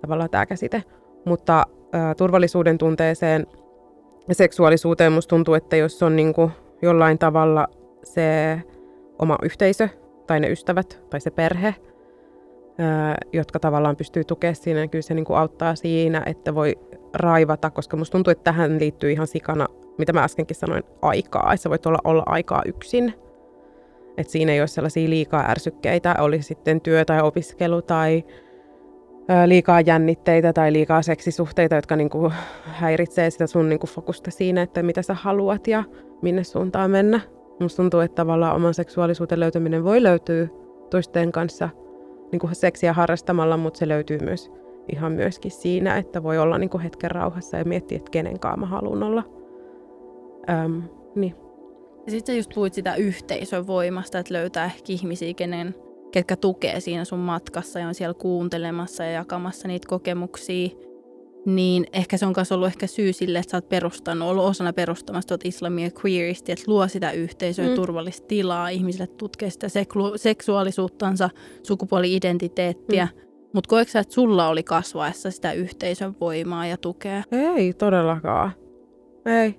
[0.00, 0.82] tavallaan tämä käsite.
[1.24, 3.46] Mutta äh, turvallisuuden tunteeseen
[4.28, 6.50] ja seksuaalisuuteen musta tuntuu, että jos on niin kuin
[6.82, 7.68] jollain tavalla
[8.04, 8.60] se
[9.18, 9.88] oma yhteisö
[10.26, 11.74] tai ne ystävät tai se perhe–
[13.32, 14.80] jotka tavallaan pystyy tukemaan siinä.
[14.80, 16.78] Ja kyllä se niin kuin auttaa siinä, että voi
[17.14, 19.66] raivata, koska musta tuntuu, että tähän liittyy ihan sikana,
[19.98, 21.52] mitä mä äskenkin sanoin, aikaa.
[21.52, 23.14] Että sä voit olla, olla aikaa yksin.
[24.16, 28.24] Että siinä ei ole sellaisia liikaa ärsykkeitä, oli sitten työ tai opiskelu tai
[29.46, 32.32] liikaa jännitteitä tai liikaa seksisuhteita, jotka niin kuin
[32.64, 35.84] häiritsee sitä sun niin kuin fokusta siinä, että mitä sä haluat ja
[36.22, 37.20] minne suuntaan mennä.
[37.60, 40.48] Musta tuntuu, että tavallaan oman seksuaalisuuden löytäminen voi löytyä
[40.90, 41.68] toisten kanssa–
[42.32, 44.50] niin kuin seksiä harrastamalla, mutta se löytyy myös
[44.92, 48.60] ihan myöskin siinä, että voi olla niin kuin hetken rauhassa ja miettiä, että kenen kanssa
[48.60, 49.24] mä haluan olla.
[50.50, 50.82] Öm,
[51.14, 51.34] niin.
[52.06, 55.74] Ja sitten just puhuit sitä yhteisön voimasta, että löytää ehkä ihmisiä, kenen,
[56.12, 60.68] ketkä tukee siinä sun matkassa ja on siellä kuuntelemassa ja jakamassa niitä kokemuksia
[61.46, 64.72] niin ehkä se on myös ollut ehkä syy sille, että sä oot perustanut, ollut osana
[64.72, 67.74] perustamassa tuota islamia queeristi, että luo sitä yhteisöä mm.
[67.74, 71.30] turvallista tilaa ihmisille tutkea sitä seklu- seksuaalisuuttansa,
[71.62, 73.08] sukupuoli-identiteettiä.
[73.14, 73.28] Mm.
[73.52, 77.22] Mutta koetko sä, että sulla oli kasvaessa sitä yhteisön voimaa ja tukea?
[77.32, 78.52] Ei todellakaan.
[79.26, 79.54] Ei.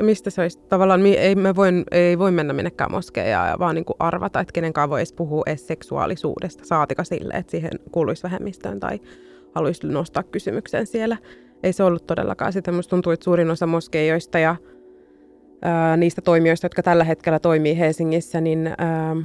[0.00, 0.58] Mistä se olisi?
[0.58, 4.52] Tavallaan ei, me voin, ei voi mennä minnekään moskeijaan ja vaan niin kuin arvata, että
[4.52, 9.00] kenenkaan voisi puhua edes seksuaalisuudesta, saatika sille, että siihen kuuluisi vähemmistöön tai
[9.54, 11.16] haluaisi nostaa kysymyksen siellä.
[11.62, 12.70] Ei se ollut todellakaan sitä.
[12.70, 14.56] Minusta tuntuu, että suurin osa moskeijoista ja
[15.62, 19.16] ää, niistä toimijoista, jotka tällä hetkellä toimii Helsingissä, niin ää,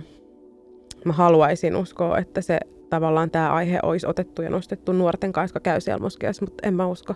[1.05, 2.59] mä haluaisin uskoa, että se
[2.89, 6.73] tavallaan tämä aihe olisi otettu ja nostettu nuorten kanssa, jotka käy siellä moskeassa, mutta en
[6.73, 7.15] mä usko.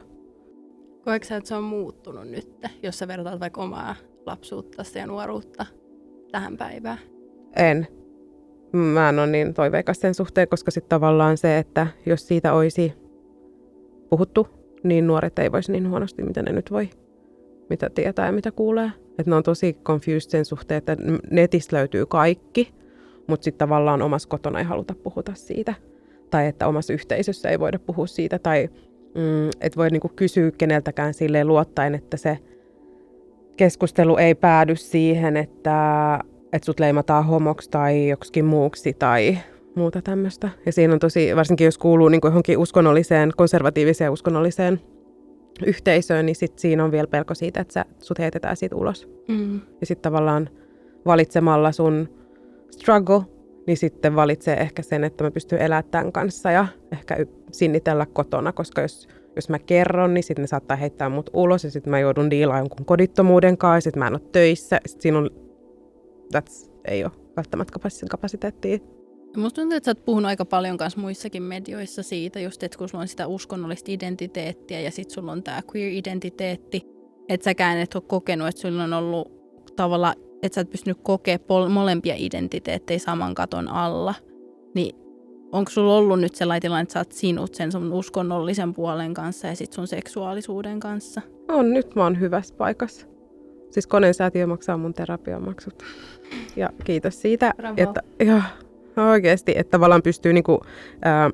[1.03, 3.95] Koetko sä, että se on muuttunut nyt, jos sä vertaat vaikka omaa
[4.25, 5.65] lapsuutta ja nuoruutta
[6.31, 6.97] tähän päivään?
[7.55, 7.87] En
[8.73, 12.93] mä en ole niin toiveikas sen suhteen, koska sitten tavallaan se, että jos siitä olisi
[14.09, 14.47] puhuttu,
[14.83, 16.89] niin nuoret ei voisi niin huonosti, mitä ne nyt voi,
[17.69, 18.91] mitä tietää ja mitä kuulee.
[19.09, 20.97] Että ne on tosi confused sen suhteen, että
[21.31, 22.73] netistä löytyy kaikki,
[23.27, 25.73] mutta sitten tavallaan omassa kotona ei haluta puhuta siitä.
[26.29, 28.39] Tai että omassa yhteisössä ei voida puhua siitä.
[28.39, 28.69] Tai
[29.15, 32.37] mm, että voi niinku kysyä keneltäkään silleen luottaen, että se
[33.57, 36.19] keskustelu ei päädy siihen, että
[36.53, 39.37] että sut leimataan homoksi tai joksikin muuksi tai
[39.75, 40.49] muuta tämmöistä.
[40.65, 44.81] Ja siinä on tosi, varsinkin jos kuuluu niin kuin johonkin uskonnolliseen, konservatiiviseen uskonnolliseen
[45.65, 49.09] yhteisöön, niin sit siinä on vielä pelko siitä, että sä, sut heitetään siitä ulos.
[49.27, 49.61] Mm.
[49.79, 50.49] Ja sitten tavallaan
[51.05, 52.09] valitsemalla sun
[52.71, 53.21] struggle,
[53.67, 57.17] niin sitten valitsee ehkä sen, että mä pystyn elämään tämän kanssa ja ehkä
[57.51, 61.71] sinnitellä kotona, koska jos, jos mä kerron, niin sitten ne saattaa heittää mut ulos ja
[61.71, 64.79] sitten mä joudun diilaamaan jonkun kodittomuuden kanssa ja sitten mä en ole töissä.
[64.85, 65.29] Sitten siinä on
[66.37, 68.77] that's, ei ole välttämättä kapasiteettia.
[69.37, 72.89] Musta tuntuu, että sä oot puhunut aika paljon kanssa muissakin medioissa siitä, just, että kun
[72.89, 76.81] sulla on sitä uskonnollista identiteettiä ja sitten sulla on tämä queer-identiteetti,
[77.29, 79.31] että säkään et ole kokenut, että sulla on ollut
[79.75, 80.13] tavalla,
[80.43, 84.15] että sä et pystynyt kokea pol- molempia identiteettejä saman katon alla,
[84.75, 84.95] niin
[85.51, 89.47] onko sulla ollut nyt sellainen tilanne, että sä oot sinut sen sun uskonnollisen puolen kanssa
[89.47, 91.21] ja sit sun seksuaalisuuden kanssa?
[91.49, 93.10] On, nyt mä oon hyvässä paikassa.
[93.71, 95.83] Siis koneen säätiö maksaa mun terapiamaksut.
[96.55, 97.75] Ja kiitos siitä, Bravo.
[97.77, 98.41] että joo,
[99.11, 100.61] oikeasti, että tavallaan pystyy niinku,
[101.01, 101.29] ää,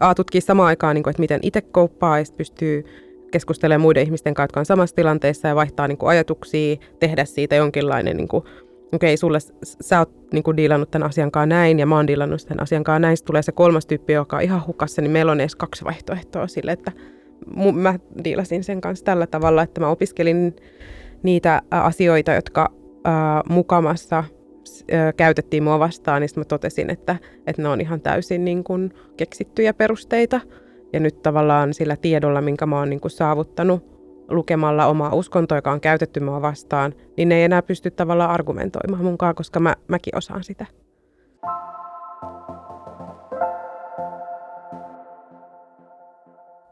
[0.00, 2.84] A, samaan aikaan, niinku, että miten itse kouppaa ja pystyy
[3.30, 8.16] keskustelemaan muiden ihmisten kanssa, jotka on samassa tilanteessa ja vaihtaa niinku, ajatuksia, tehdä siitä jonkinlainen
[8.16, 8.54] niinku, okei,
[8.92, 13.02] okay, sulle, sä oot niinku diilannut tämän asiankaan näin ja mä oon diilannut tämän asiankaan
[13.02, 13.16] näin.
[13.16, 16.46] Sitten tulee se kolmas tyyppi, joka on ihan hukassa, niin meillä on edes kaksi vaihtoehtoa
[16.46, 16.92] sille, että
[17.72, 20.56] mä diilasin sen kanssa tällä tavalla, että mä opiskelin
[21.22, 22.72] niitä asioita, jotka
[23.48, 24.24] mukamassa
[25.16, 29.74] käytettiin mua vastaan, niin mä totesin, että, että ne on ihan täysin niin kuin keksittyjä
[29.74, 30.40] perusteita.
[30.92, 33.92] Ja nyt tavallaan sillä tiedolla, minkä mä oon niin kuin saavuttanut
[34.28, 39.04] lukemalla omaa uskontoa, joka on käytetty mua vastaan, niin ne ei enää pysty tavallaan argumentoimaan
[39.04, 40.66] munkaan, koska mä, mäkin osaan sitä.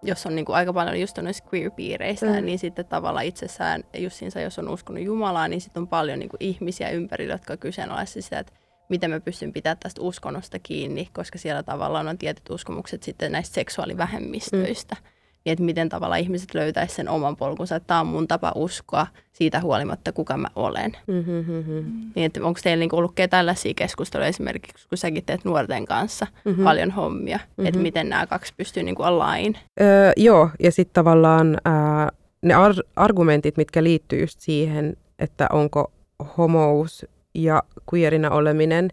[0.02, 2.44] Jos on niin kuin aika paljon just noissa queer-piireissä, mm.
[2.44, 6.42] niin sitten tavallaan itsessään, justiinsa jos on uskonut Jumalaa, niin sitten on paljon niin kuin
[6.44, 8.52] ihmisiä ympärillä, jotka kyseenalaisivat sitä, että
[8.88, 13.54] miten mä pystyn pitämään tästä uskonnosta kiinni, koska siellä tavallaan on tietyt uskomukset sitten näistä
[13.54, 14.94] seksuaalivähemmistöistä.
[14.94, 18.52] Mm niin että miten tavalla ihmiset löytäisivät sen oman polkunsa, että tämä on mun tapa
[18.54, 20.96] uskoa siitä huolimatta, kuka mä olen.
[21.06, 21.44] Mm-hmm.
[21.72, 22.10] Mm.
[22.14, 26.64] Niin että onko teillä niinku ollut tällaisia keskusteluja esimerkiksi, kun säkin teet nuorten kanssa mm-hmm.
[26.64, 27.66] paljon hommia, mm-hmm.
[27.66, 29.54] että miten nämä kaksi pystyy niinku align?
[29.80, 32.08] Öö, joo, ja sitten tavallaan ää,
[32.42, 35.92] ne ar- argumentit, mitkä liittyy just siihen, että onko
[36.36, 37.62] homous ja
[37.94, 38.90] queerinä oleminen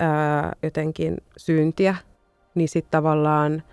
[0.00, 1.96] ää, jotenkin syntiä,
[2.54, 3.62] niin sitten tavallaan–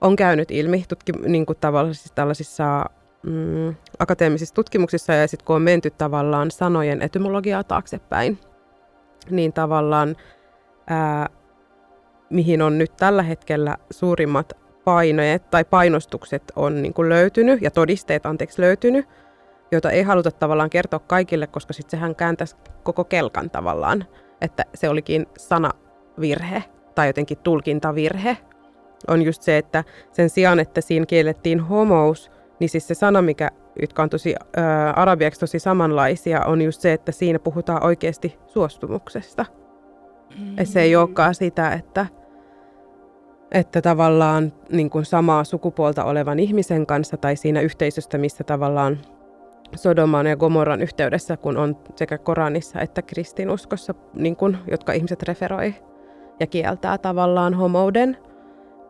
[0.00, 2.84] on käynyt ilmi tutki, niin kuin tavallisissa tällaisissa
[3.22, 8.38] mm, akateemisissa tutkimuksissa ja sitten kun on menty tavallaan sanojen etymologiaa taaksepäin,
[9.30, 10.16] niin tavallaan
[10.86, 11.28] ää,
[12.30, 14.52] mihin on nyt tällä hetkellä suurimmat
[14.84, 19.06] painojet tai painostukset on niin kuin löytynyt ja todisteet anteeksi löytynyt,
[19.72, 24.04] joita ei haluta tavallaan kertoa kaikille, koska sitten sehän kääntäisi koko kelkan tavallaan,
[24.40, 28.36] että se olikin sanavirhe tai jotenkin tulkintavirhe,
[29.08, 32.30] on just se, että sen sijaan, että siinä kiellettiin homous,
[32.60, 36.92] niin siis se sana, mikä, jotka on tosi ää, arabiaksi tosi samanlaisia, on just se,
[36.92, 39.46] että siinä puhutaan oikeasti suostumuksesta.
[40.38, 40.58] Mm-hmm.
[40.58, 42.06] Et se ei olekaan sitä, että,
[43.50, 48.98] että tavallaan niin kuin samaa sukupuolta olevan ihmisen kanssa tai siinä yhteisöstä, missä tavallaan
[49.76, 55.74] Sodoman ja Gomorran yhteydessä, kun on sekä Koranissa että kristinuskossa, niin kuin, jotka ihmiset referoi
[56.40, 58.16] ja kieltää tavallaan homouden–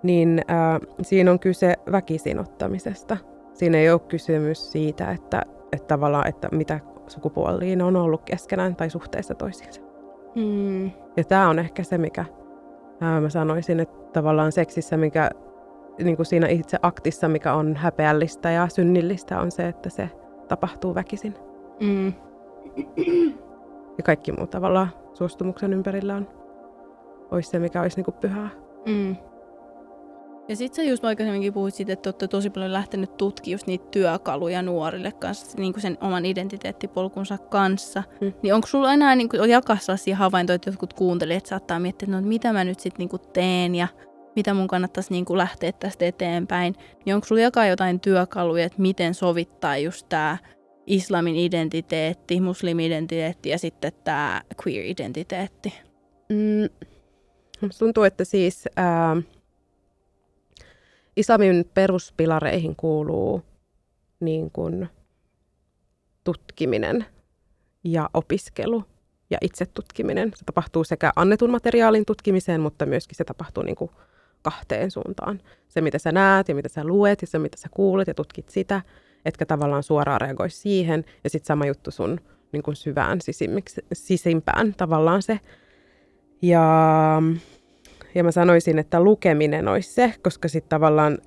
[0.03, 3.17] niin äh, siinä on kyse väkisinottamisesta.
[3.53, 8.91] Siinä ei ole kysymys siitä, että, että tavallaan, että mitä sukupuoliin on ollut keskenään tai
[8.91, 9.81] suhteessa toisiinsa.
[10.35, 10.85] Mm.
[11.17, 12.25] Ja tämä on ehkä se, mikä
[13.03, 15.31] äh, mä sanoisin, että tavallaan seksissä, mikä
[16.05, 20.11] niin kuin siinä itse aktissa, mikä on häpeällistä ja synnillistä, on se, että se
[20.49, 21.35] tapahtuu väkisin.
[21.81, 22.13] Mm.
[23.99, 26.29] Ja kaikki muu tavallaan suostumuksen ympärillä on,
[27.31, 28.49] olisi se, mikä olisi niin kuin pyhää.
[28.87, 29.17] Mm.
[30.49, 33.85] Ja sitten sä just aikaisemminkin puhuit siitä, että olette tosi paljon lähtenyt tutkimaan just niitä
[33.91, 38.03] työkaluja nuorille kanssa, niin kuin sen oman identiteettipolkunsa kanssa.
[38.21, 38.33] Hmm.
[38.43, 42.21] Niin onko sulla enää niin kuin, jakaa sellaisia havaintoja, että jotkut kuuntelijat saattaa miettiä, että
[42.21, 43.89] no, mitä mä nyt sitten niin teen ja
[44.37, 46.75] mitä mun kannattaisi niin kuin lähteä tästä eteenpäin.
[47.05, 50.39] Niin onko sulla jakaa jotain työkaluja, että miten sovittaa just tämä
[50.87, 55.75] islamin identiteetti, muslimi-identiteetti ja sitten tämä queer-identiteetti?
[56.29, 56.89] Mm,
[57.79, 58.69] tuntuu, että siis...
[58.77, 59.17] Ää
[61.18, 63.42] Islamin peruspilareihin kuuluu
[64.20, 64.88] niin kuin
[66.24, 67.04] tutkiminen
[67.85, 68.85] ja opiskelu
[69.31, 70.33] ja itse tutkiminen.
[70.37, 73.90] Se tapahtuu sekä annetun materiaalin tutkimiseen, mutta myöskin se tapahtuu niin kuin
[74.42, 75.40] kahteen suuntaan.
[75.68, 78.48] Se, mitä sä näet ja mitä sä luet ja se, mitä sä kuulet ja tutkit
[78.48, 78.83] sitä,
[79.24, 81.04] etkä tavallaan suoraan reagoi siihen.
[81.24, 82.20] Ja sitten sama juttu sun
[82.52, 83.18] niin kuin syvään
[83.92, 85.40] sisimpään tavallaan se.
[86.42, 87.22] Ja
[88.18, 91.18] ja mä sanoisin, että lukeminen olisi se, koska sitten tavallaan,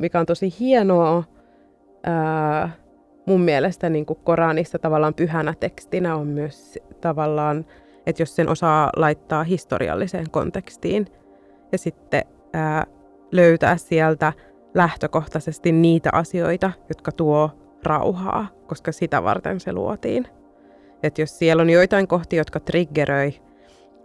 [0.00, 1.24] mikä on tosi hienoa,
[3.26, 7.66] mun mielestä niin kuin Koranissa tavallaan pyhänä tekstinä on myös tavallaan,
[8.06, 11.06] että jos sen osaa laittaa historialliseen kontekstiin
[11.72, 12.86] ja sitten ää,
[13.32, 14.32] löytää sieltä
[14.74, 17.50] lähtökohtaisesti niitä asioita, jotka tuo
[17.82, 20.26] rauhaa, koska sitä varten se luotiin.
[21.02, 23.34] Että jos siellä on joitain kohtia, jotka triggeröi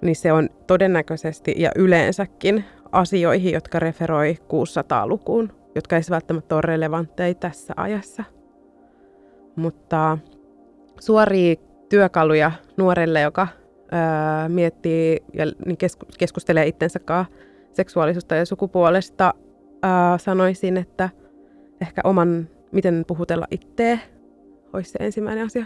[0.01, 7.33] niin se on todennäköisesti ja yleensäkin asioihin, jotka referoi 600-lukuun, jotka ei välttämättä ole relevantteja
[7.33, 8.23] tässä ajassa.
[9.55, 10.17] Mutta
[10.99, 11.55] suoria
[11.89, 13.47] työkaluja nuorelle, joka
[13.91, 15.77] ää, miettii ja niin
[16.17, 17.33] keskustelee itsensä kanssa
[17.73, 19.33] seksuaalisuutta ja sukupuolesta,
[19.83, 21.09] ää, sanoisin, että
[21.81, 23.99] ehkä oman, miten puhutella itseä,
[24.73, 25.65] olisi se ensimmäinen asia.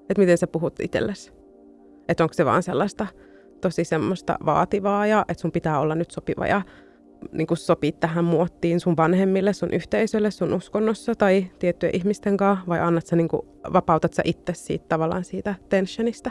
[0.00, 1.32] Että miten sä puhut itsellesi.
[2.08, 3.06] Että onko se vaan sellaista
[3.60, 6.62] tosi semmoista vaativaa ja että sun pitää olla nyt sopiva ja
[7.32, 12.66] niin kuin sopii tähän muottiin sun vanhemmille, sun yhteisölle, sun uskonnossa tai tiettyjen ihmisten kanssa,
[12.68, 13.42] vai annat sä, niin kuin,
[13.72, 16.30] vapautat sä itse siitä tavallaan siitä tensionista,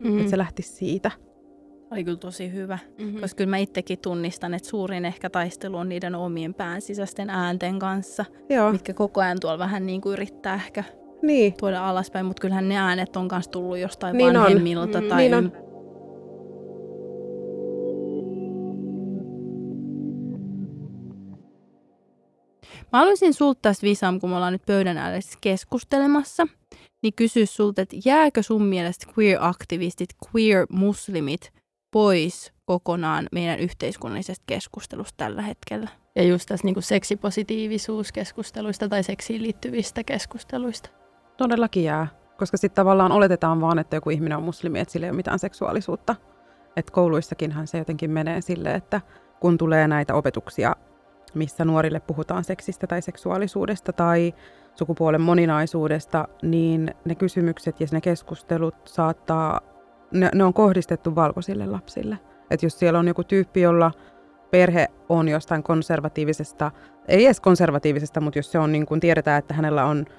[0.00, 0.18] mm-hmm.
[0.18, 1.10] että se lähtisi siitä.
[1.90, 3.20] Oli kyllä tosi hyvä, mm-hmm.
[3.20, 7.78] koska kyllä mä itsekin tunnistan, että suurin ehkä taistelu on niiden omien pään sisäisten äänten
[7.78, 8.72] kanssa, Joo.
[8.72, 10.84] mitkä koko ajan tuolla vähän niin kuin yrittää ehkä
[11.22, 11.54] niin.
[11.58, 15.04] tuoda alaspäin, mutta kyllähän ne äänet on myös tullut jostain niin vanhemmilta on.
[15.04, 15.52] tai niin on.
[22.92, 26.46] Mä haluaisin sulta tästä Visam, kun me ollaan nyt pöydän ääressä keskustelemassa,
[27.02, 31.52] niin kysyä sulta, että jääkö sun mielestä queer-aktivistit, queer-muslimit
[31.90, 35.88] pois kokonaan meidän yhteiskunnallisesta keskustelusta tällä hetkellä?
[36.16, 40.90] Ja just tässä niin seksipositiivisuuskeskusteluista tai seksiin liittyvistä keskusteluista.
[41.36, 42.06] Todellakin jää,
[42.38, 45.38] koska sitten tavallaan oletetaan vaan, että joku ihminen on muslimi, että sillä ei ole mitään
[45.38, 46.16] seksuaalisuutta.
[46.76, 49.00] Että kouluissakinhan se jotenkin menee sille, että
[49.40, 50.76] kun tulee näitä opetuksia
[51.34, 54.34] missä nuorille puhutaan seksistä tai seksuaalisuudesta tai
[54.74, 59.60] sukupuolen moninaisuudesta, niin ne kysymykset ja ne keskustelut saattaa,
[60.10, 62.18] ne, ne on kohdistettu valkoisille lapsille.
[62.50, 63.92] Että jos siellä on joku tyyppi, jolla
[64.50, 66.70] perhe on jostain konservatiivisesta,
[67.08, 70.12] ei edes konservatiivisesta, mutta jos se on niin kuin tiedetään, että hänellä on ö,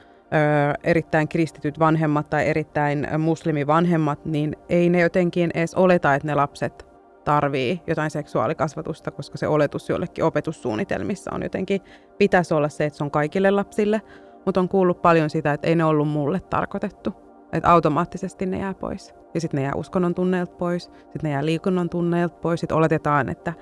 [0.84, 6.89] erittäin kristityt vanhemmat tai erittäin muslimivanhemmat, niin ei ne jotenkin edes oleta, että ne lapset
[7.30, 11.82] tarvii jotain seksuaalikasvatusta, koska se oletus jollekin opetussuunnitelmissa on jotenkin,
[12.18, 14.02] pitäisi olla se, että se on kaikille lapsille,
[14.46, 17.14] mutta on kuullut paljon sitä, että ei ne ollut mulle tarkoitettu.
[17.54, 19.14] Että automaattisesti ne jää pois.
[19.34, 23.30] Ja sitten ne jää uskonnon tunneilta pois, sitten ne jää liikunnan tunneilta pois, sitten oletetaan,
[23.30, 23.54] että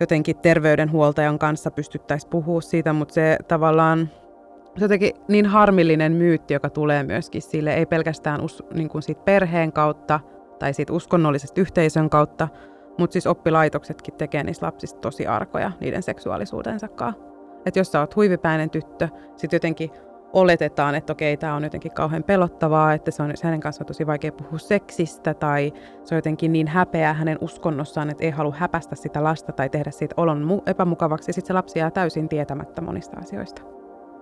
[0.00, 4.10] jotenkin terveydenhuoltajan kanssa pystyttäisiin puhua siitä, mutta se tavallaan
[4.76, 9.22] se jotenkin niin harmillinen myytti, joka tulee myöskin sille, ei pelkästään us, niin kuin siitä
[9.24, 10.20] perheen kautta
[10.58, 12.48] tai siitä uskonnollisesta yhteisön kautta,
[12.98, 17.22] mutta siis oppilaitoksetkin tekee niistä lapsista tosi arkoja niiden seksuaalisuudensa kanssa.
[17.66, 19.90] Että jos sä oot huivipäinen tyttö, sitten jotenkin
[20.32, 24.32] oletetaan, että okei, tämä on jotenkin kauhean pelottavaa, että se on hänen kanssaan tosi vaikea
[24.32, 25.72] puhua seksistä, tai
[26.04, 29.90] se on jotenkin niin häpeä hänen uskonnossaan, että ei halua häpästä sitä lasta tai tehdä
[29.90, 33.62] siitä olon epämukavaksi, ja sitten se lapsi jää täysin tietämättä monista asioista.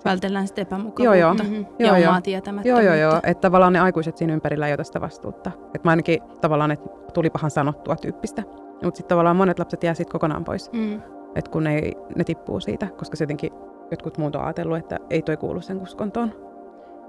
[0.05, 1.35] Vältellään sitä epämukavuutta joo, joo.
[1.35, 1.67] Mm-hmm.
[1.79, 2.83] ja joo, omaa tietämättömyyttä.
[2.83, 3.21] Joo, joo, joo.
[3.23, 5.51] Että tavallaan ne aikuiset siinä ympärillä ei ota sitä vastuutta.
[5.75, 8.43] Että mä ainakin tavallaan, että tulipahan sanottua tyyppistä.
[8.83, 11.03] Mutta sitten tavallaan monet lapset jää siitä kokonaan pois, mm.
[11.35, 13.53] että kun ne, ne tippuu siitä, koska se jotenkin
[13.91, 16.33] jotkut muut on ajatellut, että ei toi kuulu sen uskontoon.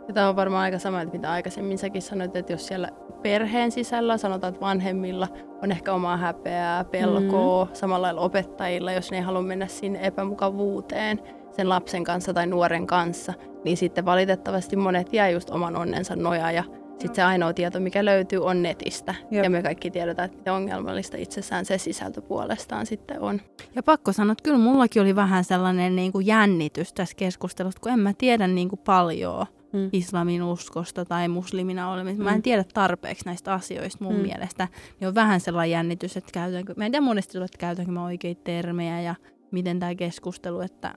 [0.07, 2.89] Ja tämä on varmaan aika sama, että mitä aikaisemmin säkin sanoit, että jos siellä
[3.21, 5.27] perheen sisällä, sanotaan, että vanhemmilla
[5.63, 7.73] on ehkä omaa häpeää, pelkoa, mm.
[7.73, 11.19] samalla lailla opettajilla, jos ne ei halua mennä sinne epämukavuuteen
[11.51, 16.51] sen lapsen kanssa tai nuoren kanssa, niin sitten valitettavasti monet jää just oman onnensa nojaa
[16.51, 16.63] ja
[16.99, 19.15] sitten se ainoa tieto, mikä löytyy, on netistä.
[19.31, 19.43] Jep.
[19.43, 23.41] Ja me kaikki tiedetään, että miten ongelmallista itsessään se sisältö puolestaan sitten on.
[23.75, 27.91] Ja pakko sanoa, että kyllä mullakin oli vähän sellainen niin kuin jännitys tässä keskustelussa, kun
[27.91, 29.89] en mä tiedä niin kuin paljon mm.
[29.93, 32.23] islamin uskosta tai muslimina olemista.
[32.23, 32.41] Mä en mm.
[32.41, 34.21] tiedä tarpeeksi näistä asioista mun mm.
[34.21, 34.67] mielestä.
[34.99, 38.41] Niin on vähän sellainen jännitys, että käytänkö, mä en tiedä monesti, että käytänkö mä oikeita
[38.43, 39.15] termejä ja
[39.51, 40.93] miten tämä keskustelu, että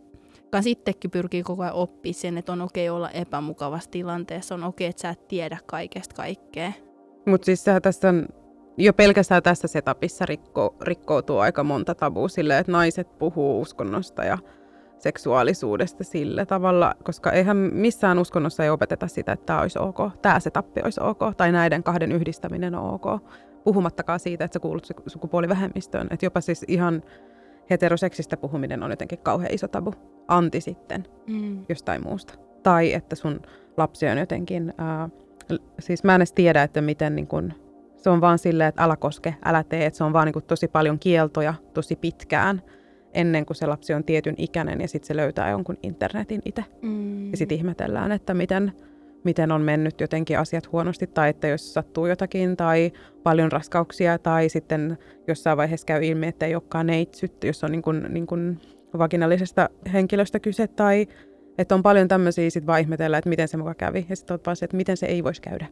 [0.50, 4.64] kans itsekin pyrkii koko ajan oppia sen, että on okei okay olla epämukavassa tilanteessa, on
[4.64, 6.72] okei, okay, että sä et tiedä kaikesta kaikkea.
[7.26, 8.28] Mutta siis tässä on,
[8.76, 14.38] jo pelkästään tässä setupissa rikko, rikkoutuu aika monta tabua sille, että naiset puhuu uskonnosta ja
[14.98, 20.40] seksuaalisuudesta sillä tavalla, koska eihän missään uskonnossa ei opeteta sitä, että tämä olisi ok, tämä
[20.40, 23.22] setappi olisi ok, tai näiden kahden yhdistäminen on ok.
[23.64, 26.08] Puhumattakaan siitä, että sä kuulut sukupuolivähemmistöön.
[26.10, 27.02] Että jopa siis ihan
[27.70, 29.94] heteroseksistä puhuminen on jotenkin kauhean iso tabu.
[30.28, 31.64] Anti sitten mm.
[31.68, 32.35] jostain muusta.
[32.62, 33.40] Tai että sun
[33.76, 35.11] lapsi on jotenkin, äh,
[35.78, 37.52] siis mä en edes tiedä, että miten niin kun,
[37.96, 40.42] se on vaan silleen, että älä koske, älä tee, että se on vaan niin kun,
[40.42, 42.62] tosi paljon kieltoja tosi pitkään
[43.14, 46.64] ennen kuin se lapsi on tietyn ikäinen ja sitten se löytää jonkun internetin itse.
[46.82, 47.30] Mm.
[47.30, 48.72] Ja sitten ihmetellään, että miten
[49.25, 52.93] miten on mennyt jotenkin asiat huonosti tai että jos sattuu jotakin tai
[53.23, 54.99] paljon raskauksia tai sitten
[55.29, 58.61] jossain vaiheessa käy ilmi, että ei olekaan neitsyt, jos on niin kuin, niin kuin
[58.99, 61.07] vaginallisesta henkilöstä kyse tai
[61.59, 64.57] että on paljon tämmöisiä sit vaan ihmetellä, että miten se muka kävi ja sitten vaan
[64.57, 65.66] se, että miten se ei voisi käydä.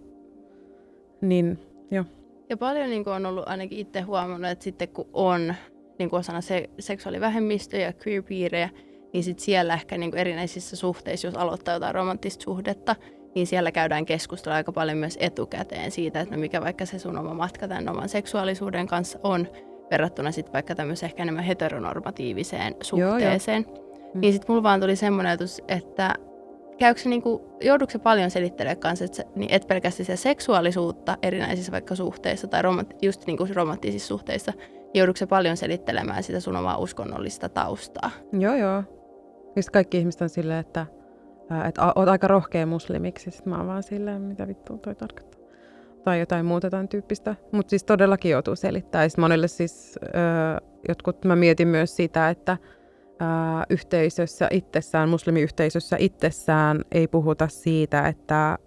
[1.21, 1.59] Niin,
[1.91, 2.05] joo.
[2.49, 5.55] Ja paljon niin on ollut ainakin itse huomannut, että sitten kun on
[5.99, 8.71] niin kuin osana se, seksuaalivähemmistöjä ja queer-piirejä,
[9.13, 12.97] niin sitten siellä ehkä niin kuin erinäisissä suhteissa, jos aloittaa jotain romanttista suhdetta,
[13.39, 17.19] niin siellä käydään keskustelua aika paljon myös etukäteen siitä, että no mikä vaikka se sun
[17.19, 19.49] oma matka tämän oman seksuaalisuuden kanssa on,
[19.91, 23.65] verrattuna sitten vaikka tämmöiseen ehkä enemmän heteronormatiiviseen suhteeseen.
[23.69, 24.11] Joo, joo.
[24.15, 24.21] Mm.
[24.21, 26.15] Niin sitten mulla vaan tuli semmoinen ajatus, että
[26.79, 31.73] käykö se niinku, joudutko se paljon selittelemään kanssa, että niin et pelkästään sitä seksuaalisuutta erinäisissä
[31.73, 36.57] vaikka suhteissa tai romant, just niinku romanttisissa suhteissa, niin joudutko se paljon selittelemään sitä sun
[36.57, 38.11] omaa uskonnollista taustaa?
[38.33, 38.83] Joo, joo.
[39.55, 40.87] Siis kaikki ihmiset on silleen, että,
[41.69, 43.31] että oot aika rohkea muslimiksi.
[43.31, 45.41] Sitten mä oon vaan silleen, mitä vittua toi tarkoittaa.
[46.05, 47.37] Tai jotain muuta tämän tyyppistä.
[47.53, 49.11] Mutta siis todellakin joutuu selittämään.
[49.11, 50.09] Sitten monelle siis, ö,
[50.89, 52.57] jotkut, mä mietin myös sitä, että
[53.21, 58.59] ää, yhteisössä itsessään, muslimiyhteisössä itsessään ei puhuta siitä, että,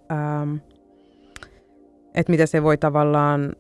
[2.16, 3.54] että mitä se voi tavallaan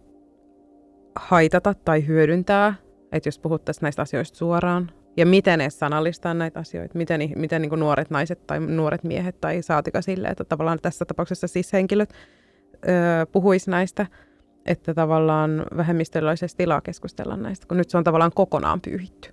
[1.15, 2.73] haitata tai hyödyntää,
[3.11, 7.79] että jos puhuttaisiin näistä asioista suoraan, ja miten edes sanallistaa näitä asioita, miten, miten niin
[7.79, 12.13] nuoret naiset tai nuoret miehet tai saatika sille, että tavallaan tässä tapauksessa siis henkilöt
[12.87, 14.05] öö, puhuisi näistä,
[14.65, 19.29] että tavallaan vähemmistöllä olisi tilaa keskustella näistä, kun nyt se on tavallaan kokonaan pyyhitty.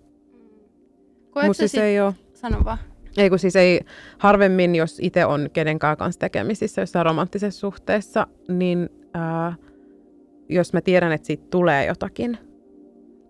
[1.34, 1.80] Mutta siis sit...
[1.80, 2.14] ei ole...
[2.34, 2.78] Sano vaan.
[3.16, 3.80] Ei kun siis ei
[4.18, 9.54] harvemmin, jos itse on kenenkään kanssa tekemisissä jossain romanttisessa suhteessa, niin ää,
[10.48, 12.38] jos mä tiedän, että siitä tulee jotakin,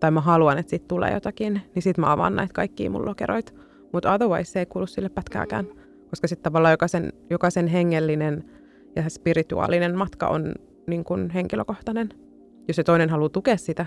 [0.00, 3.52] tai mä haluan, että siitä tulee jotakin, niin sit mä avaan näitä kaikkia mun lokeroita.
[3.92, 5.66] Mutta otherwise se ei kuulu sille pätkääkään,
[6.10, 8.44] koska sitten tavallaan jokaisen, jokaisen hengellinen
[8.96, 10.54] ja spirituaalinen matka on
[10.86, 12.08] niin kuin henkilökohtainen.
[12.68, 13.86] Jos se toinen haluaa tukea sitä,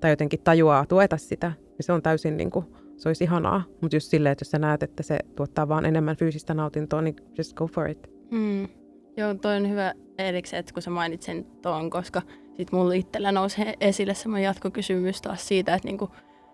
[0.00, 2.66] tai jotenkin tajuaa tueta sitä, niin se on täysin niin kuin
[2.96, 3.62] se olisi ihanaa.
[3.82, 7.16] Mutta just silleen, että jos sä näet, että se tuottaa vaan enemmän fyysistä nautintoa, niin
[7.38, 8.10] just go for it.
[8.30, 8.68] Mm.
[9.16, 12.22] Joo, toi on hyvä erikseen, että kun sä mainitsin tuon, koska
[12.56, 16.10] sit mulla itsellä nousi esille semmoinen jatkokysymys taas siitä, että niinku,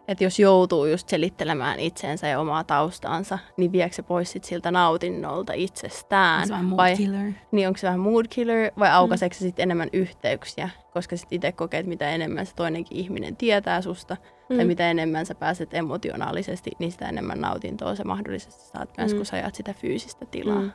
[0.08, 4.70] että jos joutuu just selittelemään itseensä ja omaa taustaansa, niin viekö se pois sit siltä
[4.70, 6.46] nautinnolta itsestään?
[6.46, 7.32] Se on mood vai, killer.
[7.52, 9.38] Niin onko se vähän mood killer vai aukaiseeko mm.
[9.38, 10.70] se sitten enemmän yhteyksiä?
[10.92, 14.16] Koska sitten itse kokee, että mitä enemmän se toinenkin ihminen tietää susta,
[14.48, 14.56] mm.
[14.56, 19.16] tai mitä enemmän sä pääset emotionaalisesti, niin sitä enemmän nautintoa se mahdollisesti saat myös, mm.
[19.16, 20.60] kun sä ajat sitä fyysistä tilaa.
[20.60, 20.70] Mm.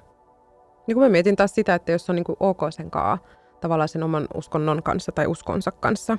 [0.88, 3.17] Niin kun mä mietin taas sitä, että jos on niinku ok sen kaa,
[3.61, 6.17] tavallaan sen oman uskonnon kanssa tai uskonsa kanssa,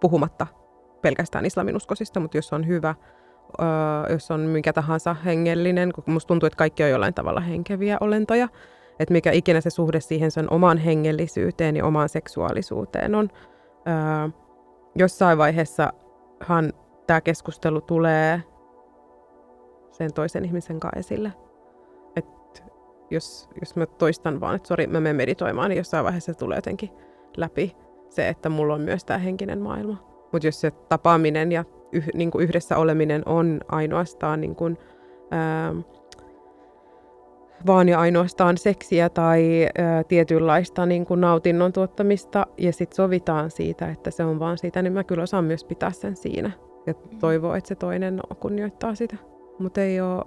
[0.00, 0.46] puhumatta
[1.02, 2.94] pelkästään islaminuskosista, mutta jos on hyvä,
[4.10, 8.48] jos on mikä tahansa hengellinen, kun musta tuntuu, että kaikki on jollain tavalla henkeviä olentoja,
[8.98, 13.28] että mikä ikinä se suhde siihen sen omaan hengellisyyteen ja omaan seksuaalisuuteen on.
[14.94, 16.72] Jossain vaiheessahan
[17.06, 18.42] tämä keskustelu tulee
[19.90, 21.32] sen toisen ihmisen kanssa esille.
[23.10, 26.90] Jos, jos mä toistan vaan, että sori, mä menen meditoimaan, niin jossain vaiheessa tulee jotenkin
[27.36, 27.76] läpi
[28.08, 29.96] se, että mulla on myös tämä henkinen maailma.
[30.32, 34.78] Mutta jos se tapaaminen ja yh, niin kuin yhdessä oleminen on ainoastaan niin kuin,
[35.30, 35.74] ää,
[37.66, 43.88] vaan ja ainoastaan seksiä tai ää, tietynlaista niin kuin nautinnon tuottamista ja sitten sovitaan siitä,
[43.88, 46.50] että se on vaan sitä, niin mä kyllä osaan myös pitää sen siinä
[46.86, 49.16] ja toivoo, että se toinen kunnioittaa sitä.
[49.58, 50.24] Mutta ei ole,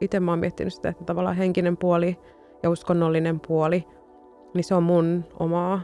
[0.00, 2.16] itse mä oon miettinyt sitä, että tavallaan henkinen puoli
[2.62, 3.84] ja uskonnollinen puoli,
[4.54, 5.80] niin se on mun omaa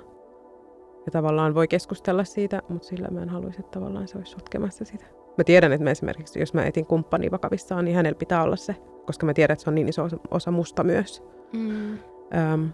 [1.07, 4.85] ja tavallaan voi keskustella siitä, mutta sillä mä en haluaisi, että tavallaan se olisi sotkemassa
[4.85, 5.05] sitä.
[5.39, 8.77] Mä tiedän, että mä esimerkiksi, jos mä etin kumppani vakavissaan, niin hänellä pitää olla se,
[9.07, 11.23] koska mä tiedän, että se on niin iso osa musta myös.
[11.53, 11.99] Mm.
[12.35, 12.67] Ähm,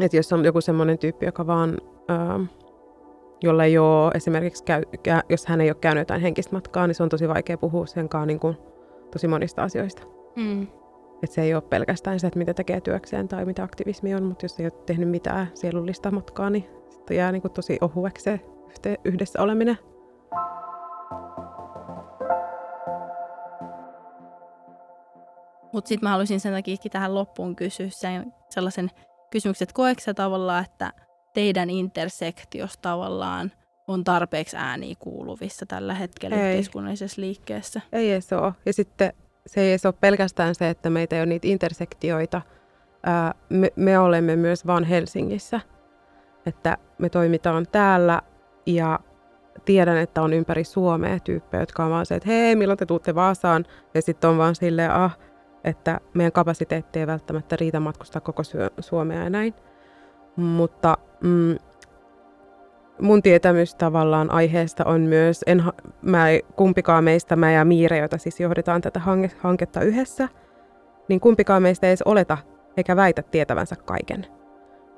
[0.00, 1.78] että jos on joku semmoinen tyyppi, joka vaan,
[2.10, 2.42] ähm,
[3.42, 6.94] jolla ei ole esimerkiksi, käy, kä, jos hän ei ole käynyt jotain henkistä matkaa, niin
[6.94, 8.56] se on tosi vaikea puhua senkaan niin kuin,
[9.10, 10.17] tosi monista asioista.
[10.38, 10.62] Mm.
[11.22, 14.44] Että se ei ole pelkästään se, että mitä tekee työkseen tai mitä aktivismi on, mutta
[14.44, 18.40] jos ei ole tehnyt mitään sielullista matkaa, niin sitten jää niin kuin tosi ohueksi se
[19.04, 19.78] yhdessä oleminen.
[25.72, 28.90] Mutta sitten mä haluaisin sen takia tähän loppuun kysyä sen, sellaisen
[29.30, 30.92] kysymyksen, että koetko sä tavallaan, että
[31.34, 33.52] teidän intersektios tavallaan
[33.88, 36.42] on tarpeeksi ääniä kuuluvissa tällä hetkellä ei.
[36.42, 37.80] yhteiskunnallisessa liikkeessä?
[37.92, 38.52] Ei edes ole.
[38.66, 39.12] Ja sitten
[39.48, 42.42] se ei ole pelkästään se, että meitä ei ole niitä intersektioita.
[43.02, 45.60] Ää, me, me olemme myös vain Helsingissä.
[46.46, 48.22] Että me toimitaan täällä
[48.66, 49.00] ja
[49.64, 53.14] tiedän, että on ympäri Suomea tyyppejä, jotka on vaan se, että hei, milloin te tuutte
[53.14, 53.64] Vaasaan?
[53.94, 55.18] Ja sitten on vaan silleen, ah,
[55.64, 58.42] että meidän kapasiteetti ei välttämättä riitä matkustaa koko
[58.80, 59.54] Suomea ja näin.
[60.36, 61.56] Mutta mm,
[63.00, 65.62] mun tietämys tavallaan aiheesta on myös, en,
[66.02, 66.26] mä,
[66.56, 70.28] kumpikaan meistä, mä ja Miire, joita siis johdetaan tätä hanke, hanketta yhdessä,
[71.08, 72.38] niin kumpikaan meistä ei edes oleta
[72.76, 74.26] eikä väitä tietävänsä kaiken.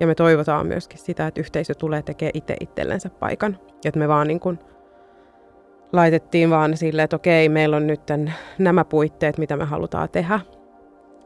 [0.00, 3.58] Ja me toivotaan myöskin sitä, että yhteisö tulee tekemään itse itsellensä paikan.
[3.84, 4.58] Ja että me vaan niin kuin
[5.92, 8.00] laitettiin vaan silleen, että okei, meillä on nyt
[8.58, 10.40] nämä puitteet, mitä me halutaan tehdä.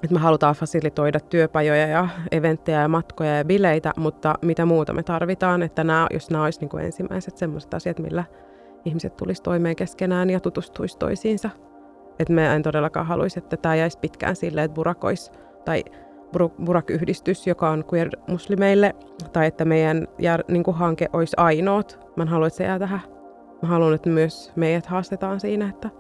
[0.04, 5.02] Että me halutaan fasilitoida työpajoja ja eventtejä ja matkoja ja bileitä, mutta mitä muuta me
[5.02, 8.24] tarvitaan, että nämä, jos nämä olisi niin kuin ensimmäiset sellaiset asiat, millä
[8.84, 11.50] ihmiset tulisi toimeen keskenään ja tutustuisi toisiinsa.
[12.18, 15.32] Että me en todellakaan haluaisi, että tämä jäisi pitkään silleen, että burakois
[15.64, 15.84] tai
[16.64, 18.94] Burak-yhdistys, joka on queer-muslimeille,
[19.32, 21.98] tai että meidän jär, niin kuin hanke olisi ainoat.
[22.16, 23.00] Mä en halua, että se jää tähän.
[23.62, 25.90] Mä haluan, että myös meidät haastetaan siinä, että,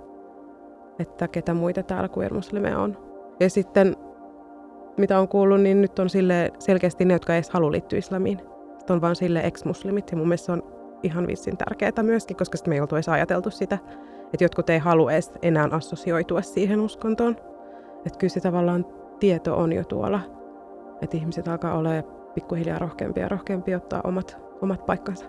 [0.98, 3.13] että ketä muita täällä queer-muslimeja on.
[3.40, 3.96] Ja sitten,
[4.96, 8.38] mitä on kuullut, niin nyt on sille selkeästi ne, jotka ei edes halua liittyä islamiin.
[8.78, 10.62] Sitten on vaan sille ex-muslimit, ja mun mielestä se on
[11.02, 13.78] ihan vissin tärkeää myöskin, koska sitten me ei oltu edes ajateltu sitä,
[14.32, 17.36] että jotkut ei halua edes enää assosioitua siihen uskontoon.
[18.06, 18.86] Että kyllä se tavallaan
[19.20, 20.20] tieto on jo tuolla,
[21.02, 21.90] että ihmiset alkaa olla
[22.34, 25.24] pikkuhiljaa rohkeampia ja rohkeampia ottaa omat, omat paikkansa.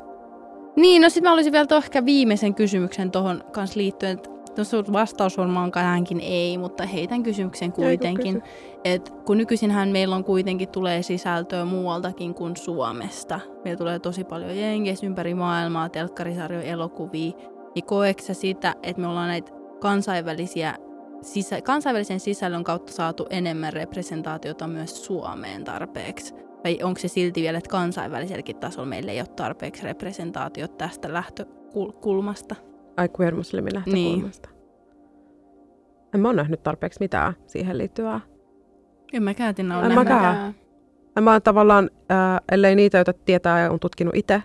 [0.75, 4.93] Niin, no sitten mä olisin vielä ehkä viimeisen kysymyksen tuohon kanssa liittyen, että no sun
[4.93, 8.43] vastaus varmaan hänkin ei, mutta heitän kysymyksen kuitenkin.
[8.83, 13.39] että kun nykyisinhän meillä on kuitenkin tulee sisältöä muualtakin kuin Suomesta.
[13.63, 17.31] Meillä tulee tosi paljon jenkeistä ympäri maailmaa, telkkarisarjoja, elokuvia.
[17.75, 20.75] Niin koeksä sitä, että me ollaan näitä kansainvälisiä
[21.21, 26.33] sisä, kansainvälisen sisällön kautta saatu enemmän representaatiota myös Suomeen tarpeeksi?
[26.63, 32.55] Vai onko se silti vielä, että kansainväliselläkin tasolla meillä ei ole tarpeeksi representaatiota tästä lähtökulmasta?
[32.97, 34.49] Ai queer muslimin lähtökulmasta.
[34.49, 34.55] Niin.
[36.13, 38.19] En mä ole nähnyt tarpeeksi mitään siihen liittyvää.
[39.13, 39.65] En mäkään en
[39.95, 40.55] mäkään.
[41.17, 42.17] En mä tavallaan, äh,
[42.51, 44.43] ellei niitä, joita tietää ja on tutkinut itse,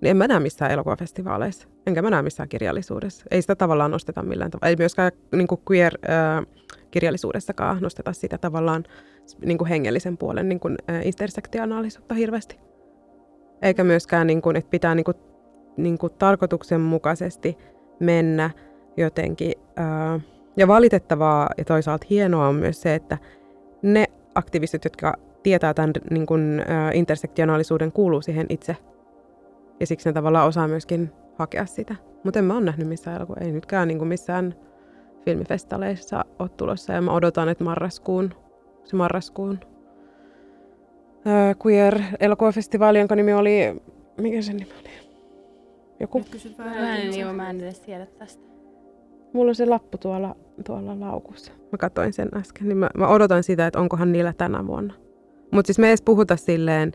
[0.00, 1.68] niin en mä näe missään elokuvafestivaaleissa.
[1.86, 3.24] Enkä mä näe missään kirjallisuudessa.
[3.30, 4.68] Ei sitä tavallaan nosteta millään tavalla.
[4.68, 8.84] Ei myöskään niin queer-kirjallisuudessakaan nosteta sitä tavallaan
[9.44, 12.58] niin kuin hengellisen puolen niin kuin, äh, intersektionaalisuutta hirveästi.
[13.62, 15.16] Eikä myöskään, niin kuin, että pitää niin kuin,
[15.76, 17.56] niin kuin tarkoituksenmukaisesti
[18.00, 18.50] mennä
[18.96, 19.52] jotenkin.
[20.56, 23.18] Ja valitettavaa ja toisaalta hienoa on myös se, että
[23.82, 28.76] ne aktivistit, jotka tietää tämän niin kuin, intersektionaalisuuden, kuuluu siihen itse.
[29.80, 31.94] Ja siksi ne tavallaan osaa myöskin hakea sitä.
[32.24, 33.44] Mutta en mä ole nähnyt missään elokuvaa.
[33.44, 34.54] Ei nytkään niin kuin missään
[35.24, 36.92] filmifestaleissa ole tulossa.
[36.92, 38.34] Ja mä odotan, että marraskuun,
[38.84, 39.58] se marraskuun
[41.66, 43.82] queer-elokuvafestivaali, jonka nimi oli...
[44.20, 45.05] Mikä se nimi oli?
[46.00, 46.24] Joku?
[46.58, 48.42] Mä en, joo, mä en edes tiedä tästä.
[49.32, 50.36] Mulla on se lappu tuolla,
[50.66, 51.52] tuolla laukussa.
[51.72, 52.68] Mä katsoin sen äsken.
[52.68, 54.94] Niin mä, mä odotan sitä, että onkohan niillä tänä vuonna.
[55.52, 56.92] Mutta siis me ei edes puhuta silleen,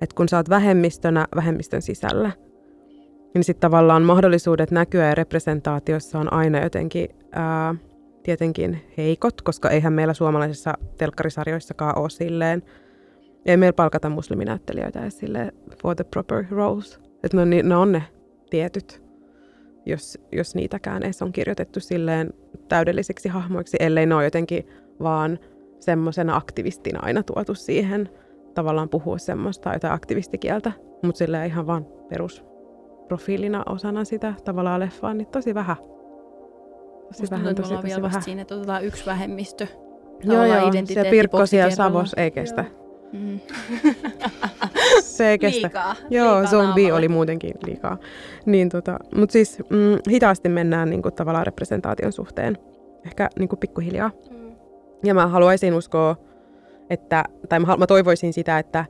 [0.00, 2.30] että kun sä oot vähemmistönä vähemmistön sisällä,
[3.34, 7.74] niin sitten tavallaan mahdollisuudet näkyä ja representaatiossa on aina jotenkin ää,
[8.22, 12.62] tietenkin heikot, koska eihän meillä suomalaisissa telkkarisarjoissakaan ole silleen,
[13.46, 17.00] ei meillä palkata musliminäyttelijöitä edes silleen for the proper roles.
[17.24, 18.02] Että ne, ne on ne
[18.50, 19.02] tietyt,
[19.86, 22.34] jos, jos niitäkään edes on kirjoitettu silleen
[22.68, 24.66] täydellisiksi hahmoiksi, ellei ne ole jotenkin
[25.02, 25.38] vaan
[25.78, 28.08] semmoisena aktivistina aina tuotu siihen
[28.54, 30.72] tavallaan puhua semmoista jotain aktivistikieltä,
[31.02, 35.76] mutta sillä ihan vaan perusprofiilina osana sitä tavallaan leffaa, niin tosi vähän.
[35.76, 38.22] Tosi Musta vähän, tosi, tosi vielä vähän.
[38.22, 39.66] siinä, että otetaan yksi vähemmistö.
[40.22, 42.64] Joo, joo, se Pirkko siellä Savos ei kestä.
[43.12, 43.40] Mm.
[45.00, 45.60] se ei kestä.
[45.60, 45.96] Liikaa.
[46.10, 46.98] Joo, liikaa zombi naamalla.
[46.98, 47.98] oli muutenkin liikaa.
[48.46, 52.58] Niin, tota, Mutta siis mm, hitaasti mennään niin kuin, tavallaan representaation suhteen.
[53.06, 54.10] Ehkä niin kuin, pikkuhiljaa.
[54.30, 54.56] Mm.
[55.04, 56.16] Ja mä haluaisin uskoa,
[56.90, 58.84] että, tai mä, mä toivoisin sitä, että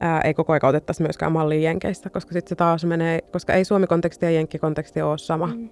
[0.00, 3.64] ää, ei koko ajan otettaisi myöskään mallia Jenkeistä, koska sitten se taas menee, koska ei
[3.64, 5.46] Suomi-konteksti ja Jenkki-konteksti ole sama.
[5.46, 5.70] Mm.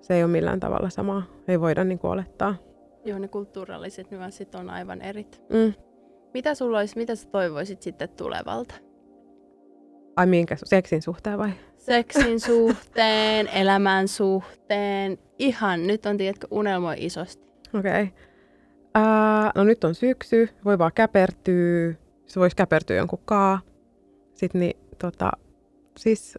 [0.00, 1.22] Se ei ole millään tavalla sama.
[1.48, 2.54] Ei voida niin kuin, olettaa.
[3.04, 5.42] Joo, ne kulttuurilliset nyanssit on aivan erit.
[5.52, 5.72] Mm.
[6.34, 8.74] Mitä sulla olisi, mitä sä toivoisit sitten tulevalta?
[10.16, 10.56] Ai minkä?
[10.64, 11.50] Seksin suhteen vai?
[11.76, 15.18] Seksin suhteen, elämän suhteen.
[15.38, 17.44] Ihan nyt on, tiedätkö, unelmoi isosti.
[17.74, 18.02] Okei.
[18.02, 18.06] Okay.
[18.98, 21.94] Uh, no nyt on syksy, voi vaan käpertyä.
[22.26, 23.60] Se voisi käpertyä jonkun kaa.
[24.34, 25.32] Sitten niin, tota,
[25.98, 26.38] siis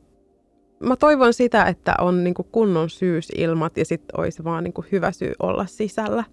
[0.79, 5.33] mä toivon sitä, että on niinku kunnon syysilmat ja sitten olisi vaan niinku hyvä syy
[5.39, 6.23] olla sisällä.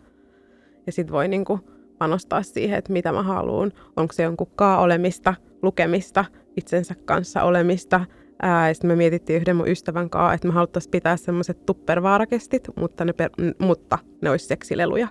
[0.86, 1.60] Ja sitten voi niinku
[2.02, 3.72] panostaa siihen, että mitä mä haluan.
[3.96, 6.24] Onko se jonkun kaa-olemista, lukemista,
[6.56, 8.04] itsensä kanssa olemista.
[8.42, 12.68] Ää, ja sitten me mietittiin yhden mun ystävän kanssa, että me haluttaisiin pitää semmoiset tuppervaarakestit,
[12.76, 15.08] mutta ne, per, mutta ne olisi seksileluja.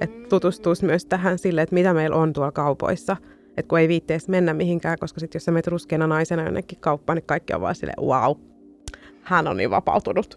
[0.00, 3.16] Että tutustuisi myös tähän sille, että mitä meillä on tuolla kaupoissa.
[3.56, 7.16] Että kun ei viitteessä mennä mihinkään, koska sitten jos sä menet ruskeana naisena jonnekin kauppaan,
[7.16, 8.36] niin kaikki on vaan silleen, wow,
[9.28, 10.34] hän on niin vapautunut.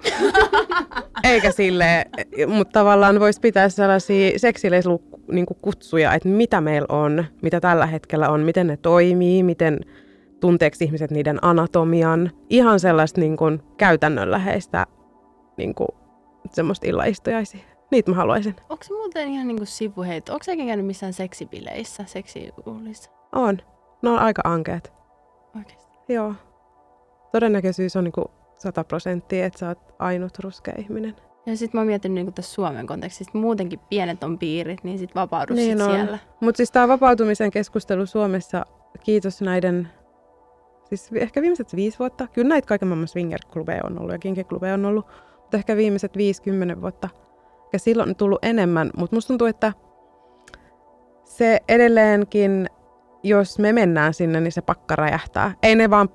[1.23, 2.05] Eikä sille,
[2.47, 8.41] mutta tavallaan voisi pitää sellaisia seksileiskutsuja, niin että mitä meillä on, mitä tällä hetkellä on,
[8.41, 9.79] miten ne toimii, miten
[10.39, 12.31] tunteeksi ihmiset niiden anatomian.
[12.49, 14.87] Ihan sellaista niin kuin käytännönläheistä
[15.57, 15.87] niin kuin,
[16.51, 17.61] semmoista illaistujaisia
[17.91, 18.55] Niitä mä haluaisin.
[18.69, 20.33] Onko se muuten ihan niinku sivuheitto?
[20.33, 23.11] Onko sekin käynyt missään seksibileissä, seksijuhlissa?
[23.35, 23.57] On.
[24.01, 24.93] Ne on aika ankeet.
[25.57, 25.97] Oikeasti.
[26.09, 26.33] Joo.
[27.31, 28.31] Todennäköisyys on niinku
[28.62, 31.16] 100 prosenttia, että sä oot ainut ruskea ihminen.
[31.45, 35.53] Ja sitten mä mietin niin tässä Suomen kontekstissa, muutenkin pienet on piirit, niin sitten vapaudu
[35.53, 35.95] Niin sit on.
[35.95, 36.20] siellä.
[36.39, 38.66] Mutta siis tämä vapautumisen keskustelu Suomessa,
[39.03, 39.89] kiitos näiden,
[40.84, 44.86] siis ehkä viimeiset viisi vuotta, kyllä näitä kaiken maailman swinger-klubeja on ollut ja kinkeklubeja on
[44.86, 45.05] ollut,
[45.38, 47.09] mutta ehkä viimeiset 50 vuotta.
[47.74, 49.74] Ja silloin on tullut enemmän, mutta musta tuntuu, että
[51.24, 52.70] se edelleenkin,
[53.24, 55.55] jos me mennään sinne, niin se pakka räjähtää.
[55.64, 56.09] Ei ne vaan,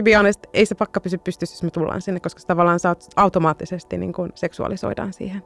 [0.00, 2.80] to be honest, ei se pakka pysy pystyssä, jos me tullaan sinne, koska se tavallaan
[2.80, 5.42] sä oot automaattisesti niin kuin seksuaalisoidaan siihen.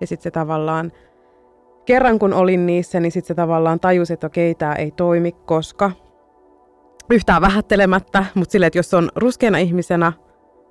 [0.00, 0.92] Ja sitten se tavallaan,
[1.84, 5.90] kerran kun olin niissä, niin sitten se tavallaan tajusi, että okei, tämä ei toimi, koska
[7.10, 10.12] yhtään vähättelemättä, mutta silleen, että jos on ruskeana ihmisenä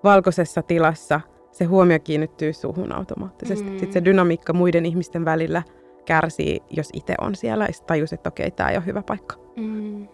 [0.04, 1.22] valkoisessa tilassa,
[1.52, 3.66] se huomio kiinnittyy suhun automaattisesti.
[3.66, 3.72] Mm.
[3.72, 3.80] Mm.
[3.80, 5.64] Sitten se dynamiikka muiden ihmisten välillä
[6.06, 9.36] kärsii, jos itse on siellä ja sitten tajusi, että okei, tämä ei ole hyvä paikka.
[9.56, 10.08] Mm.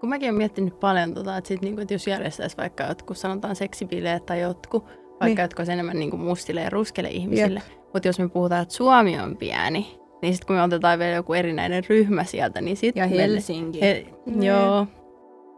[0.00, 3.56] Kun mäkin olen miettinyt paljon, tota, että, sit, niinku, että jos järjestäisi vaikka jotkut, sanotaan
[3.56, 5.38] seksibileet tai jotkut, vaikka Niin.
[5.38, 7.62] jotka olisi enemmän niinku mustille ja ruskeille ihmisille.
[7.92, 11.34] Mutta jos me puhutaan, että Suomi on pieni, niin sitten kun me otetaan vielä joku
[11.34, 13.00] erinäinen ryhmä sieltä, niin sitten...
[13.00, 13.80] Ja Helsinki.
[13.80, 14.42] He, Niin.
[14.42, 14.86] joo.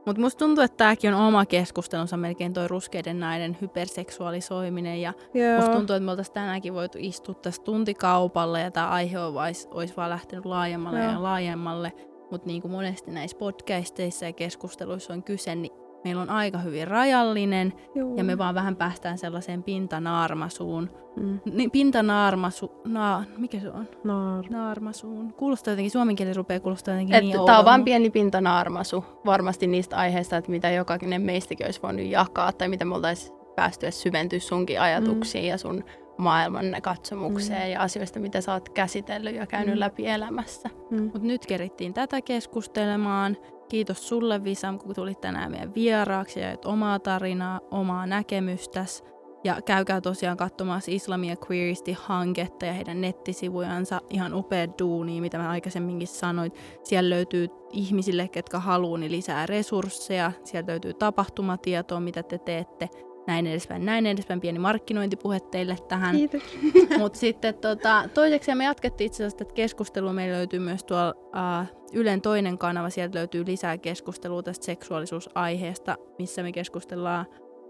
[0.07, 5.01] Mutta musta tuntuu, että tämäkin on oma keskustelunsa melkein toi ruskeiden naiden hyperseksuaalisoiminen.
[5.01, 5.57] Ja Joo.
[5.57, 9.97] musta tuntuu, että me oltaisiin tänäänkin voitu istua tässä tuntikaupalla ja tämä aihe olisi, olisi
[9.97, 11.13] vaan lähtenyt laajemmalle Joo.
[11.13, 11.93] ja laajemmalle.
[12.31, 15.73] Mutta niin kuin monesti näissä podcasteissa ja keskusteluissa on kyse, niin
[16.05, 18.15] meillä on aika hyvin rajallinen Joo.
[18.17, 20.91] ja me vaan vähän päästään sellaiseen pintanaarmasuun.
[21.17, 21.39] Mm.
[21.53, 22.73] Niin pintanaarmasu...
[22.85, 23.89] Na, mikä se on?
[24.05, 25.33] No, Naarmasuun.
[25.33, 29.67] Kuulostaa jotenkin, suomen kieli rupeaa kuulostaa jotenkin Että niin tämä on vain pieni pintanaarmasu varmasti
[29.67, 34.03] niistä aiheista, että mitä jokainen meistäkin olisi voinut jakaa tai mitä me oltaisiin päästy edes
[34.03, 35.85] syventyä sunkin ajatuksiin ja sun
[36.21, 39.81] maailman katsomukseen ja asioista, mitä sä oot käsitellyt ja käynyt Mm.
[39.81, 40.71] läpi elämässä.
[40.91, 41.03] mm.
[41.03, 43.37] Mutta nyt kerittiin tätä keskustelemaan.
[43.69, 49.05] Kiitos sulle Visam, kun tulit tänään meidän vieraaksi ja jaoit omaa tarinaa, omaa näkemystäs.
[49.45, 54.01] Ja käykää tosiaan katsomassa Islamia Queeristi-hanketta ja heidän nettisivujansa.
[54.11, 56.53] Ihan upea duuni, mitä mä aikaisemminkin sanoin.
[56.85, 60.33] Siellä löytyy ihmisille, ketkä haluaa, niin lisää resursseja.
[60.45, 62.89] Sieltä löytyy tapahtumatietoa, mitä te teette.
[63.31, 64.41] Näin edespäin, näin edespäin.
[64.41, 66.17] Pieni markkinointipuhe teille tähän.
[66.17, 66.43] Kiitos.
[66.99, 70.13] Mutta sitten tota, toiseksi me jatkettiin itse asiassa tätä keskustelua.
[70.13, 72.91] Meillä löytyy myös tuolla uh, Ylen toinen kanava.
[72.91, 77.27] Sieltä löytyy lisää keskustelua tästä seksuaalisuusaiheesta, missä me keskustellaan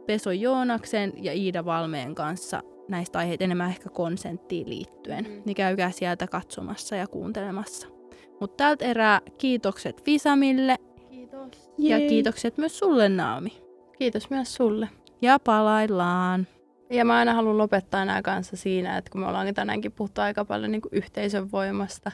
[0.07, 5.25] Peso Joonaksen ja Iida Valmeen kanssa näistä aiheista enemmän ehkä konsenttiin liittyen.
[5.25, 5.43] Mm.
[5.45, 7.89] Niin käykää sieltä katsomassa ja kuuntelemassa.
[8.41, 10.77] Mutta tältä erää kiitokset Visamille
[11.11, 11.71] Kiitos.
[11.79, 12.09] ja Jee.
[12.09, 13.53] kiitokset myös sulle Naomi.
[13.99, 14.89] Kiitos myös sulle.
[15.23, 16.47] Ja palaillaan.
[16.91, 20.45] Ja mä aina haluan lopettaa nämä kanssa siinä, että kun me ollaan tänäänkin puhuttu aika
[20.45, 22.13] paljon niin kuin yhteisön voimasta,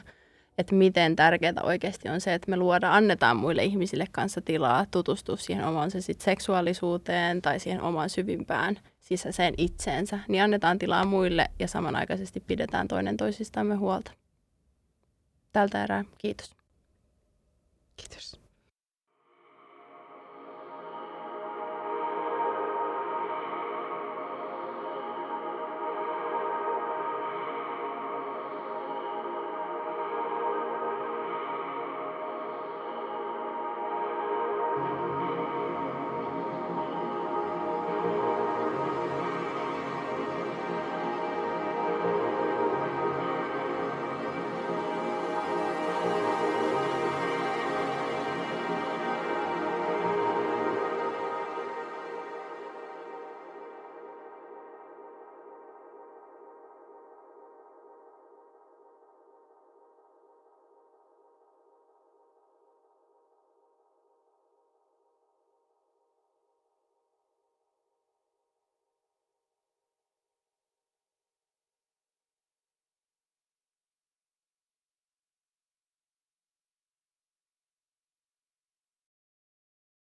[0.57, 5.37] että miten tärkeää oikeasti on se, että me luodaan, annetaan muille ihmisille kanssa tilaa tutustua
[5.37, 11.49] siihen omaan se sit seksuaalisuuteen tai siihen omaan syvimpään sisäiseen itseensä, niin annetaan tilaa muille
[11.59, 14.11] ja samanaikaisesti pidetään toinen toisistamme huolta.
[15.53, 16.57] Tältä erää, kiitos.